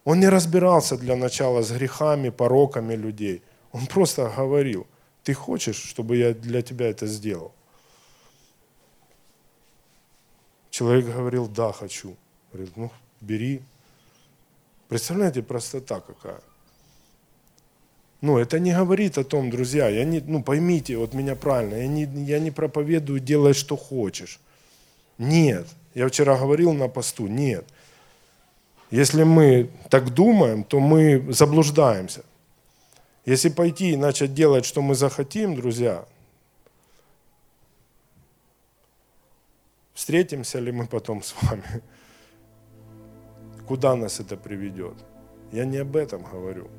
Он 0.03 0.19
не 0.19 0.29
разбирался 0.29 0.97
для 0.97 1.15
начала 1.15 1.61
с 1.61 1.71
грехами, 1.71 2.29
пороками 2.29 2.95
людей. 2.95 3.43
Он 3.73 3.85
просто 3.85 4.33
говорил, 4.35 4.87
ты 5.23 5.33
хочешь, 5.33 5.75
чтобы 5.75 6.15
я 6.15 6.33
для 6.33 6.61
тебя 6.61 6.87
это 6.87 7.05
сделал? 7.05 7.51
Человек 10.69 11.05
говорил, 11.05 11.47
да, 11.47 11.73
хочу. 11.73 12.15
Говорит, 12.53 12.77
ну, 12.77 12.91
бери. 13.19 13.61
Представляете, 14.87 15.43
простота 15.43 15.99
какая. 15.99 16.41
Ну, 18.21 18.37
это 18.37 18.59
не 18.59 18.73
говорит 18.73 19.17
о 19.17 19.23
том, 19.23 19.49
друзья, 19.51 19.87
я 19.89 20.03
не, 20.03 20.19
ну, 20.21 20.41
поймите 20.41 20.97
вот 20.97 21.13
меня 21.13 21.35
правильно, 21.35 21.75
я 21.75 21.87
не, 21.87 22.03
я 22.25 22.39
не 22.39 22.51
проповедую 22.51 23.19
«делай, 23.19 23.53
что 23.53 23.77
хочешь». 23.77 24.39
Нет. 25.17 25.67
Я 25.93 26.07
вчера 26.07 26.37
говорил 26.37 26.73
на 26.73 26.87
посту, 26.87 27.27
нет. 27.27 27.65
Если 28.91 29.23
мы 29.23 29.69
так 29.89 30.13
думаем, 30.13 30.63
то 30.63 30.79
мы 30.79 31.25
заблуждаемся. 31.33 32.23
Если 33.25 33.49
пойти 33.49 33.91
и 33.91 33.97
начать 33.97 34.33
делать, 34.33 34.63
что 34.63 34.81
мы 34.81 34.95
захотим, 34.95 35.55
друзья, 35.55 36.05
встретимся 39.93 40.59
ли 40.59 40.71
мы 40.71 40.87
потом 40.87 41.21
с 41.21 41.35
вами? 41.41 41.81
Куда 43.67 43.95
нас 43.95 44.19
это 44.19 44.37
приведет? 44.37 44.95
Я 45.51 45.65
не 45.65 45.77
об 45.77 45.95
этом 45.95 46.23
говорю. 46.23 46.69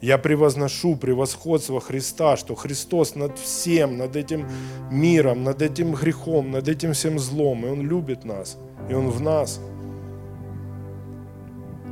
Я 0.00 0.16
превозношу 0.16 0.96
превосходство 0.96 1.80
Христа, 1.80 2.36
что 2.36 2.54
Христос 2.54 3.16
над 3.16 3.36
всем, 3.38 3.98
над 3.98 4.14
этим 4.14 4.48
миром, 4.92 5.42
над 5.42 5.60
этим 5.60 5.92
грехом, 5.92 6.52
над 6.52 6.68
этим 6.68 6.92
всем 6.92 7.18
злом. 7.18 7.66
И 7.66 7.68
Он 7.68 7.82
любит 7.82 8.24
нас, 8.24 8.56
и 8.88 8.94
Он 8.94 9.10
в 9.10 9.20
нас. 9.20 9.60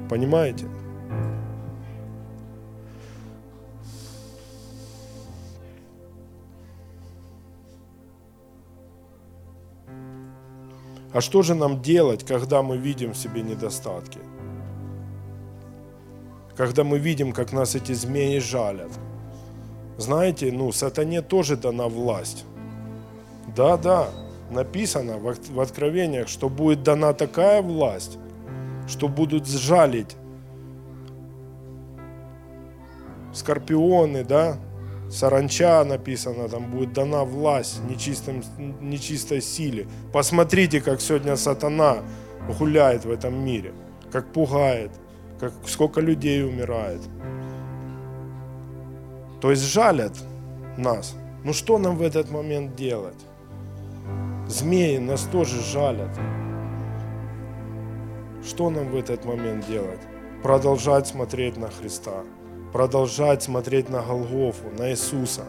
Понимаете? 0.09 0.67
А 11.13 11.21
что 11.21 11.43
же 11.43 11.55
нам 11.55 11.83
делать, 11.83 12.25
когда 12.25 12.63
мы 12.63 12.77
видим 12.77 13.15
в 13.15 13.17
себе 13.17 13.43
недостатки? 13.43 14.19
Когда 16.57 16.85
мы 16.85 16.99
видим, 16.99 17.33
как 17.33 17.53
нас 17.53 17.75
эти 17.75 17.93
змеи 17.93 18.39
жалят. 18.39 18.91
Знаете, 19.99 20.51
ну, 20.53 20.73
сатане 20.73 21.23
тоже 21.23 21.57
дана 21.57 21.89
власть. 21.89 22.45
Да, 23.55 23.77
да, 23.77 24.09
написано 24.51 25.19
в 25.19 25.61
Откровениях, 25.61 26.29
что 26.29 26.49
будет 26.49 26.83
дана 26.83 27.13
такая 27.13 27.63
власть, 27.63 28.19
что 28.89 29.09
будут 29.09 29.47
сжалить 29.47 30.17
скорпионы, 33.37 34.25
да, 34.25 34.59
саранча 35.11 35.85
написано, 35.85 36.49
там 36.49 36.71
будет 36.71 36.93
дана 36.93 37.25
власть 37.25 37.81
нечистым, 37.89 38.43
нечистой 38.81 39.41
силе. 39.41 39.87
Посмотрите, 40.13 40.81
как 40.81 41.01
сегодня 41.01 41.37
сатана 41.37 41.99
гуляет 42.59 43.05
в 43.05 43.11
этом 43.11 43.35
мире, 43.45 43.73
как 44.11 44.33
пугает, 44.33 44.91
как, 45.39 45.53
сколько 45.67 46.01
людей 46.01 46.45
умирает. 46.45 47.01
То 49.41 49.51
есть 49.51 49.63
жалят 49.63 50.13
нас. 50.77 51.15
Ну 51.45 51.53
что 51.53 51.79
нам 51.79 51.97
в 51.97 52.03
этот 52.03 52.31
момент 52.31 52.77
делать? 52.77 53.27
Змеи 54.49 54.99
нас 54.99 55.23
тоже 55.33 55.61
жалят. 55.63 56.11
Что 58.45 58.71
нам 58.71 58.89
в 58.89 58.97
этот 58.97 59.25
момент 59.25 59.67
делать? 59.67 60.01
Продолжать 60.43 61.07
смотреть 61.07 61.57
на 61.57 61.69
Христа 61.69 62.23
продолжать 62.77 63.43
смотреть 63.43 63.89
на 63.89 64.03
Голгофу, 64.03 64.69
на 64.79 64.91
Иисуса 64.91 65.45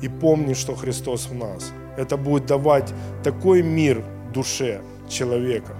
и 0.00 0.08
помнить, 0.08 0.56
что 0.56 0.76
Христос 0.76 1.26
в 1.26 1.34
нас. 1.34 1.72
Это 1.96 2.16
будет 2.16 2.46
давать 2.46 2.94
такой 3.24 3.62
мир 3.62 4.04
душе 4.32 4.80
человека. 5.08 5.74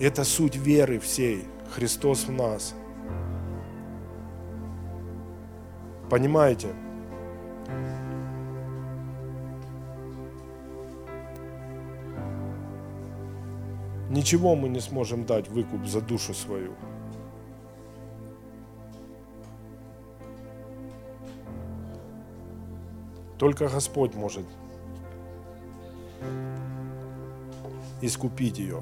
Это 0.00 0.22
суть 0.22 0.54
веры 0.54 1.00
всей. 1.00 1.44
Христос 1.70 2.24
в 2.28 2.32
нас. 2.32 2.74
Понимаете? 6.08 6.68
Ничего 14.08 14.54
мы 14.54 14.68
не 14.68 14.80
сможем 14.80 15.26
дать 15.26 15.48
выкуп 15.48 15.84
за 15.84 16.00
душу 16.00 16.32
свою. 16.32 16.74
Только 23.36 23.68
Господь 23.68 24.14
может 24.14 24.46
искупить 28.00 28.58
ее. 28.58 28.80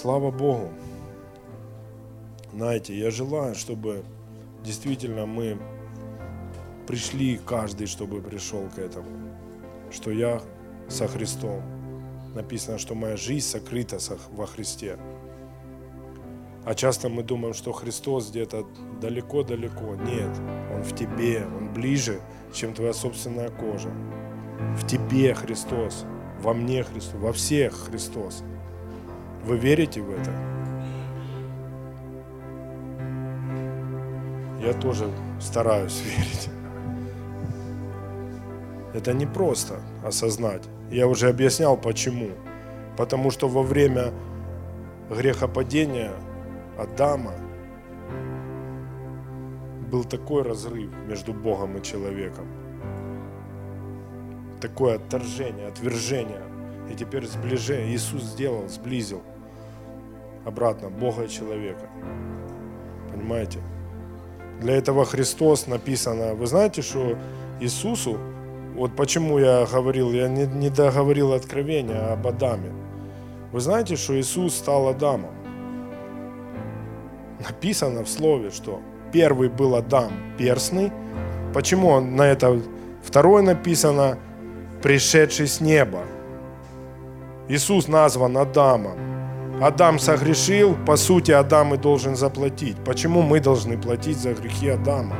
Слава 0.00 0.30
Богу. 0.30 0.70
Знаете, 2.54 2.98
я 2.98 3.10
желаю, 3.10 3.54
чтобы 3.54 4.02
действительно 4.64 5.26
мы 5.26 5.58
пришли, 6.86 7.36
каждый, 7.36 7.86
чтобы 7.86 8.22
пришел 8.22 8.66
к 8.74 8.78
этому, 8.78 9.10
что 9.90 10.10
я 10.10 10.40
со 10.88 11.06
Христом. 11.06 11.60
Написано, 12.34 12.78
что 12.78 12.94
моя 12.94 13.18
жизнь 13.18 13.46
сокрыта 13.46 13.98
во 14.32 14.46
Христе. 14.46 14.96
А 16.64 16.74
часто 16.74 17.10
мы 17.10 17.22
думаем, 17.22 17.52
что 17.52 17.72
Христос 17.72 18.30
где-то 18.30 18.66
далеко-далеко. 19.02 19.96
Нет, 19.96 20.34
Он 20.74 20.82
в 20.82 20.96
тебе, 20.96 21.44
Он 21.44 21.74
ближе, 21.74 22.22
чем 22.54 22.72
твоя 22.72 22.94
собственная 22.94 23.50
кожа. 23.50 23.90
В 24.78 24.86
тебе 24.86 25.34
Христос, 25.34 26.06
во 26.40 26.54
мне 26.54 26.84
Христос, 26.84 27.20
во 27.20 27.34
всех 27.34 27.74
Христос. 27.74 28.42
Вы 29.44 29.56
верите 29.56 30.00
в 30.00 30.10
это? 30.10 30.30
Я 34.60 34.74
тоже 34.74 35.10
стараюсь 35.40 36.02
верить. 36.04 36.50
Это 38.92 39.12
не 39.12 39.26
просто 39.26 39.80
осознать. 40.04 40.68
Я 40.90 41.06
уже 41.06 41.28
объяснял 41.28 41.76
почему. 41.76 42.30
Потому 42.96 43.30
что 43.30 43.48
во 43.48 43.62
время 43.62 44.12
грехопадения 45.08 46.12
Адама 46.78 47.32
был 49.90 50.04
такой 50.04 50.42
разрыв 50.42 50.90
между 51.08 51.32
Богом 51.32 51.76
и 51.78 51.82
человеком. 51.82 52.46
Такое 54.60 54.96
отторжение, 54.96 55.68
отвержение. 55.68 56.42
И 56.90 56.94
теперь 56.94 57.26
сближение. 57.26 57.94
Иисус 57.94 58.22
сделал, 58.22 58.68
сблизил 58.68 59.22
обратно 60.44 60.90
Бога 60.90 61.24
и 61.24 61.28
человека. 61.28 61.88
Понимаете? 63.10 63.58
Для 64.60 64.74
этого 64.74 65.04
Христос 65.04 65.66
написано. 65.66 66.34
Вы 66.34 66.46
знаете, 66.46 66.82
что 66.82 67.16
Иисусу, 67.60 68.18
вот 68.74 68.96
почему 68.96 69.38
я 69.38 69.66
говорил, 69.66 70.12
я 70.12 70.28
не, 70.28 70.46
не 70.46 70.70
договорил 70.70 71.32
откровения 71.32 72.12
об 72.12 72.26
Адаме. 72.26 72.72
Вы 73.52 73.60
знаете, 73.60 73.96
что 73.96 74.18
Иисус 74.18 74.54
стал 74.54 74.88
Адамом? 74.88 75.40
написано 77.40 78.04
в 78.04 78.08
слове, 78.08 78.50
что 78.50 78.80
первый 79.12 79.48
был 79.48 79.74
Адам 79.74 80.12
перстный. 80.38 80.92
Почему 81.54 81.88
он 81.88 82.16
на 82.16 82.22
это 82.22 82.60
второе 83.02 83.42
написано 83.42 84.18
пришедший 84.82 85.46
с 85.46 85.60
неба? 85.60 86.02
Иисус 87.50 87.88
назван 87.88 88.36
Адамом. 88.36 88.96
Адам 89.60 89.98
согрешил, 89.98 90.76
по 90.86 90.96
сути, 90.96 91.32
Адам 91.32 91.74
и 91.74 91.76
должен 91.76 92.14
заплатить. 92.14 92.76
Почему 92.84 93.22
мы 93.22 93.40
должны 93.40 93.76
платить 93.76 94.18
за 94.18 94.34
грехи 94.34 94.68
Адама? 94.68 95.16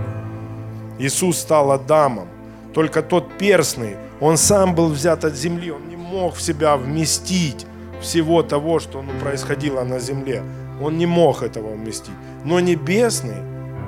Иисус 1.00 1.38
стал 1.38 1.72
Адамом. 1.72 2.28
Только 2.72 3.02
тот 3.02 3.36
перстный, 3.36 3.96
он 4.20 4.36
сам 4.36 4.76
был 4.76 4.90
взят 4.90 5.24
от 5.24 5.34
земли, 5.34 5.72
он 5.72 5.88
не 5.88 5.96
мог 5.96 6.36
в 6.36 6.40
себя 6.40 6.76
вместить 6.76 7.66
всего 8.00 8.44
того, 8.44 8.78
что 8.78 9.02
ну, 9.02 9.10
происходило 9.20 9.82
на 9.82 9.98
земле. 9.98 10.44
Он 10.80 10.98
не 10.98 11.06
мог 11.06 11.42
этого 11.42 11.74
вместить. 11.74 12.14
Но 12.44 12.60
небесный, 12.60 13.42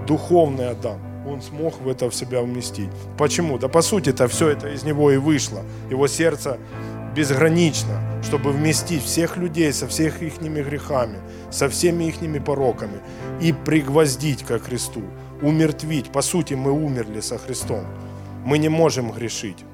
духовный 0.08 0.70
Адам, 0.70 0.98
он 1.28 1.42
смог 1.42 1.80
в 1.80 1.88
это 1.88 2.10
в 2.10 2.14
себя 2.14 2.42
вместить. 2.42 2.90
Почему? 3.16 3.56
Да 3.58 3.68
по 3.68 3.82
сути 3.82 4.10
это 4.10 4.26
все 4.26 4.48
это 4.48 4.68
из 4.68 4.82
него 4.82 5.12
и 5.12 5.16
вышло. 5.16 5.62
Его 5.90 6.08
сердце 6.08 6.58
безгранично, 7.14 8.00
чтобы 8.22 8.52
вместить 8.52 9.04
всех 9.04 9.36
людей 9.36 9.72
со 9.72 9.86
всех 9.86 10.22
их 10.22 10.40
грехами, 10.40 11.18
со 11.50 11.68
всеми 11.68 12.04
их 12.04 12.44
пороками 12.44 13.00
и 13.40 13.52
пригвоздить 13.52 14.42
ко 14.44 14.58
Христу, 14.58 15.02
умертвить. 15.42 16.10
По 16.10 16.22
сути, 16.22 16.54
мы 16.54 16.72
умерли 16.72 17.20
со 17.20 17.38
Христом. 17.38 17.84
Мы 18.44 18.58
не 18.58 18.68
можем 18.68 19.12
грешить. 19.12 19.64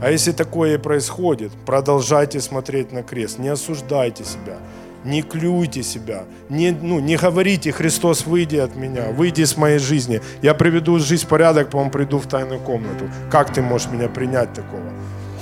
А 0.00 0.10
если 0.10 0.32
такое 0.32 0.78
происходит, 0.78 1.52
продолжайте 1.64 2.40
смотреть 2.40 2.92
на 2.92 3.02
крест, 3.02 3.38
не 3.38 3.48
осуждайте 3.48 4.24
себя, 4.24 4.58
не 5.04 5.22
клюйте 5.22 5.82
себя, 5.82 6.24
не, 6.48 6.70
ну, 6.70 6.98
не 6.98 7.16
говорите, 7.16 7.72
Христос, 7.72 8.26
выйди 8.26 8.56
от 8.56 8.74
меня, 8.74 9.10
выйди 9.10 9.42
из 9.42 9.56
моей 9.56 9.78
жизни, 9.78 10.20
я 10.42 10.54
приведу 10.54 10.98
жизнь 10.98 11.24
в 11.24 11.28
порядок, 11.28 11.66
потом 11.70 11.90
приду 11.90 12.18
в 12.18 12.26
тайную 12.26 12.60
комнату. 12.60 13.04
Как 13.30 13.52
ты 13.52 13.62
можешь 13.62 13.90
меня 13.90 14.08
принять 14.08 14.52
такого? 14.54 14.92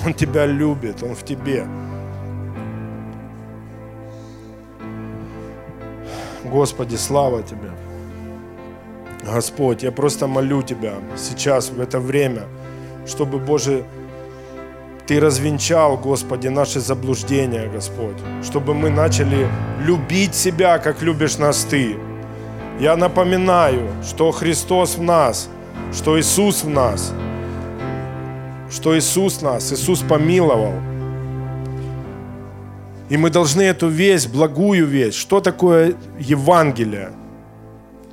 Он 0.04 0.14
тебя 0.14 0.46
любит, 0.46 1.02
Он 1.02 1.14
в 1.14 1.24
тебе. 1.24 1.64
Господи, 6.44 6.96
слава 6.96 7.42
Тебе. 7.42 7.70
Господь, 9.24 9.84
я 9.84 9.92
просто 9.92 10.26
молю 10.26 10.62
Тебя 10.62 10.94
сейчас, 11.16 11.70
в 11.70 11.80
это 11.80 12.00
время, 12.00 12.42
чтобы, 13.06 13.38
Боже, 13.38 13.84
ты 15.06 15.20
развенчал, 15.20 15.96
Господи, 15.96 16.48
наши 16.48 16.80
заблуждения, 16.80 17.68
Господь, 17.68 18.16
чтобы 18.42 18.74
мы 18.74 18.90
начали 18.90 19.48
любить 19.80 20.34
себя, 20.34 20.78
как 20.78 21.02
любишь 21.02 21.38
нас 21.38 21.64
Ты. 21.64 21.96
Я 22.80 22.96
напоминаю, 22.96 23.88
что 24.02 24.30
Христос 24.30 24.96
в 24.96 25.02
нас, 25.02 25.48
что 25.92 26.18
Иисус 26.18 26.64
в 26.64 26.68
нас, 26.68 27.12
что 28.70 28.96
Иисус 28.96 29.42
нас, 29.42 29.72
Иисус 29.72 30.00
помиловал. 30.00 30.74
И 33.08 33.16
мы 33.16 33.28
должны 33.28 33.62
эту 33.62 33.88
весть, 33.88 34.32
благую 34.32 34.86
весть, 34.86 35.18
что 35.18 35.40
такое 35.40 35.94
Евангелие? 36.18 37.10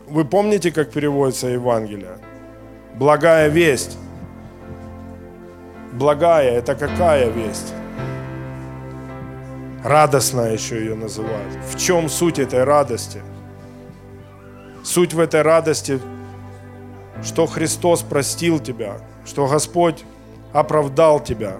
Вы 0.09 0.25
помните, 0.25 0.71
как 0.71 0.91
переводится 0.91 1.47
Евангелие? 1.47 2.17
Благая 2.95 3.47
весть. 3.47 3.97
Благая– 5.93 6.51
это 6.59 6.75
какая 6.75 7.29
весть? 7.29 7.73
Радостная 9.83 10.53
еще 10.53 10.79
ее 10.79 10.95
называют. 10.95 11.53
В 11.71 11.77
чем 11.77 12.09
суть 12.09 12.39
этой 12.39 12.63
радости? 12.63 13.21
Суть 14.83 15.13
в 15.13 15.19
этой 15.19 15.41
радости 15.41 15.99
что 17.23 17.47
Христос 17.47 18.01
простил 18.01 18.59
тебя, 18.59 18.97
что 19.25 19.47
Господь 19.47 20.03
оправдал 20.53 21.19
тебя 21.19 21.57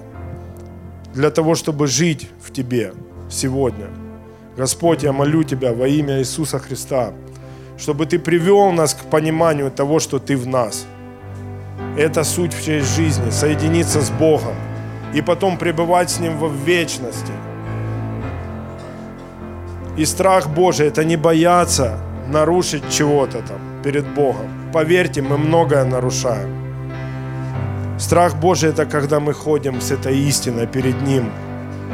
для 1.13 1.31
того, 1.31 1.55
чтобы 1.55 1.87
жить 1.87 2.29
в 2.41 2.51
тебе 2.51 2.93
сегодня. 3.29 3.87
Господь, 4.57 5.03
я 5.03 5.13
молю 5.13 5.43
Тебя 5.43 5.73
во 5.73 5.87
имя 5.87 6.19
Иисуса 6.19 6.59
Христа, 6.59 7.13
чтобы 7.77 8.05
Ты 8.05 8.19
привел 8.19 8.71
нас 8.71 8.93
к 8.93 9.09
пониманию 9.09 9.71
того, 9.71 9.99
что 9.99 10.19
Ты 10.19 10.35
в 10.37 10.47
нас. 10.47 10.85
Это 11.97 12.23
суть 12.23 12.53
всей 12.53 12.81
жизни, 12.81 13.29
соединиться 13.31 14.01
с 14.01 14.09
Богом 14.09 14.55
и 15.13 15.21
потом 15.21 15.57
пребывать 15.57 16.09
с 16.09 16.19
Ним 16.19 16.37
в 16.37 16.53
вечности. 16.65 17.33
И 19.97 20.05
страх 20.05 20.47
Божий– 20.47 20.87
это 20.89 21.03
не 21.03 21.17
бояться 21.17 21.97
нарушить 22.29 22.83
чего-то 22.89 23.41
там 23.41 23.59
перед 23.83 24.07
Богом. 24.13 24.47
Поверьте, 24.71 25.21
мы 25.21 25.37
многое 25.37 25.83
нарушаем. 25.83 26.49
Страх 27.97 28.35
Божий– 28.35 28.69
это 28.71 28.85
когда 28.85 29.19
мы 29.19 29.33
ходим 29.33 29.81
с 29.81 29.91
этой 29.91 30.17
истиной 30.29 30.67
перед 30.67 31.01
Ним. 31.01 31.31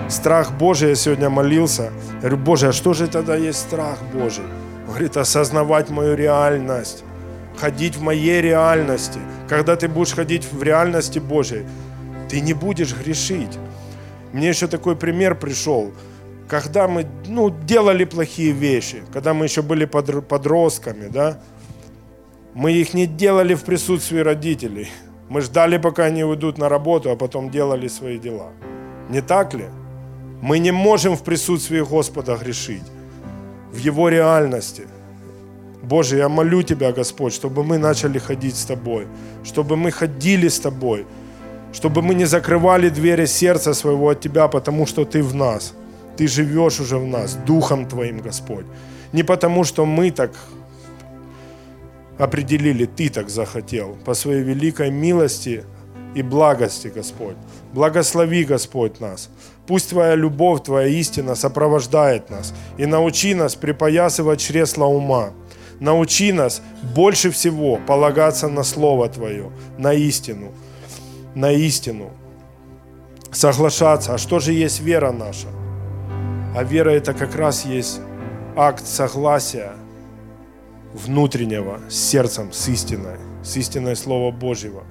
Страх 0.10 0.52
Божий, 0.52 0.90
я 0.90 0.96
сегодня 0.96 1.30
молился. 1.30 1.90
Говорю, 2.20 2.38
Боже, 2.38 2.68
а 2.68 2.74
что 2.74 2.94
же 2.94 3.08
тогда 3.08 3.36
есть 3.36 3.60
страх 3.60 3.98
Божий? 4.14 4.46
Он 4.86 4.92
говорит, 4.92 5.18
осознавать 5.18 5.90
мою 5.90 6.16
реальность, 6.16 7.05
ходить 7.58 7.96
в 7.96 8.02
моей 8.02 8.42
реальности. 8.42 9.20
Когда 9.48 9.76
ты 9.76 9.88
будешь 9.88 10.14
ходить 10.14 10.52
в 10.52 10.64
реальности 10.64 11.20
Божией, 11.20 11.66
ты 12.30 12.42
не 12.42 12.54
будешь 12.54 12.96
грешить. 12.96 13.58
Мне 14.34 14.50
еще 14.50 14.68
такой 14.68 14.96
пример 14.96 15.36
пришел. 15.36 15.92
Когда 16.48 16.88
мы 16.88 17.08
ну, 17.28 17.50
делали 17.50 18.06
плохие 18.06 18.52
вещи, 18.52 19.02
когда 19.14 19.34
мы 19.34 19.46
еще 19.46 19.62
были 19.62 19.86
подростками, 19.86 21.08
да, 21.08 21.40
мы 22.54 22.72
их 22.72 22.94
не 22.94 23.08
делали 23.08 23.54
в 23.54 23.64
присутствии 23.64 24.20
родителей. 24.20 24.90
Мы 25.30 25.42
ждали, 25.42 25.78
пока 25.78 26.06
они 26.06 26.24
уйдут 26.24 26.58
на 26.58 26.70
работу, 26.70 27.10
а 27.10 27.16
потом 27.16 27.50
делали 27.50 27.88
свои 27.88 28.20
дела. 28.20 28.52
Не 29.10 29.22
так 29.22 29.54
ли? 29.54 29.66
Мы 30.42 30.60
не 30.60 30.72
можем 30.72 31.16
в 31.16 31.24
присутствии 31.24 31.82
Господа 31.82 32.36
грешить, 32.38 32.84
в 33.72 33.78
Его 33.78 34.10
реальности. 34.10 34.88
Боже, 35.86 36.18
я 36.18 36.30
молю 36.30 36.64
Тебя, 36.64 36.92
Господь, 36.92 37.34
чтобы 37.34 37.64
мы 37.64 37.78
начали 37.78 38.18
ходить 38.18 38.56
с 38.56 38.66
Тобой, 38.66 39.08
чтобы 39.44 39.78
мы 39.78 39.92
ходили 39.92 40.48
с 40.48 40.60
Тобой, 40.60 41.06
чтобы 41.74 42.02
мы 42.02 42.16
не 42.16 42.26
закрывали 42.26 42.90
двери 42.90 43.28
сердца 43.28 43.74
своего 43.74 44.10
от 44.10 44.20
Тебя, 44.20 44.48
потому 44.48 44.88
что 44.88 45.06
Ты 45.06 45.22
в 45.22 45.36
нас. 45.36 45.74
Ты 46.18 46.28
живешь 46.28 46.80
уже 46.80 46.98
в 46.98 47.06
нас, 47.06 47.38
Духом 47.46 47.86
Твоим, 47.86 48.20
Господь. 48.20 48.66
Не 49.14 49.24
потому, 49.24 49.64
что 49.64 49.86
мы 49.86 50.12
так 50.12 50.32
определили, 52.18 52.86
Ты 52.86 53.10
так 53.10 53.30
захотел, 53.30 53.96
по 54.06 54.16
своей 54.16 54.42
великой 54.42 54.90
милости 54.90 55.64
и 56.16 56.24
благости, 56.24 56.92
Господь. 56.96 57.36
Благослови, 57.74 58.44
Господь, 58.46 59.02
нас. 59.02 59.30
Пусть 59.68 59.90
Твоя 59.90 60.16
любовь, 60.16 60.64
Твоя 60.64 60.88
истина 60.88 61.36
сопровождает 61.36 62.32
нас. 62.32 62.54
И 62.78 62.86
научи 62.86 63.36
нас 63.36 63.56
припоясывать 63.56 64.40
чресла 64.40 64.88
ума. 64.88 65.32
Научи 65.80 66.32
нас 66.32 66.62
больше 66.96 67.32
всего 67.32 67.78
полагаться 67.78 68.48
на 68.48 68.64
Слово 68.64 69.10
Твое, 69.10 69.52
на 69.78 69.94
истину. 69.94 70.52
На 71.36 71.52
истину. 71.52 72.12
Соглашаться. 73.32 74.14
А 74.14 74.18
что 74.18 74.40
же 74.40 74.54
есть 74.54 74.80
вера 74.80 75.12
наша? 75.12 75.48
А 76.56 76.64
вера 76.64 76.92
это 76.92 77.14
как 77.14 77.36
раз 77.36 77.66
есть 77.66 78.00
акт 78.56 78.88
согласия 78.88 79.74
внутреннего 80.94 81.82
с 81.90 81.96
сердцем, 81.96 82.54
с 82.54 82.70
истиной, 82.70 83.18
с 83.44 83.58
истиной 83.58 83.98
Слова 83.98 84.32
Божьего. 84.32 84.84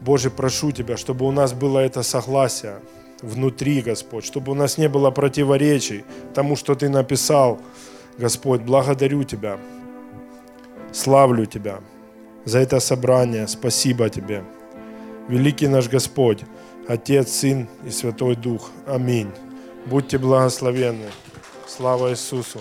Боже, 0.00 0.30
прошу 0.30 0.72
Тебя, 0.72 0.96
чтобы 0.96 1.26
у 1.26 1.30
нас 1.30 1.52
было 1.52 1.78
это 1.78 2.02
согласие 2.02 2.80
внутри, 3.22 3.80
Господь, 3.82 4.24
чтобы 4.24 4.52
у 4.52 4.54
нас 4.54 4.78
не 4.78 4.88
было 4.88 5.10
противоречий 5.12 6.04
тому, 6.34 6.56
что 6.56 6.74
Ты 6.74 6.88
написал. 6.88 7.60
Господь, 8.18 8.62
благодарю 8.62 9.22
Тебя, 9.22 9.58
славлю 10.92 11.46
Тебя 11.46 11.80
за 12.44 12.58
это 12.58 12.80
собрание. 12.80 13.46
Спасибо 13.46 14.10
Тебе. 14.10 14.44
Великий 15.28 15.68
наш 15.68 15.88
Господь, 15.88 16.44
Отец, 16.88 17.30
Сын 17.30 17.68
и 17.86 17.90
Святой 17.90 18.34
Дух. 18.34 18.70
Аминь. 18.86 19.30
Будьте 19.86 20.18
благословенны. 20.18 21.10
Слава 21.66 22.10
Иисусу. 22.10 22.60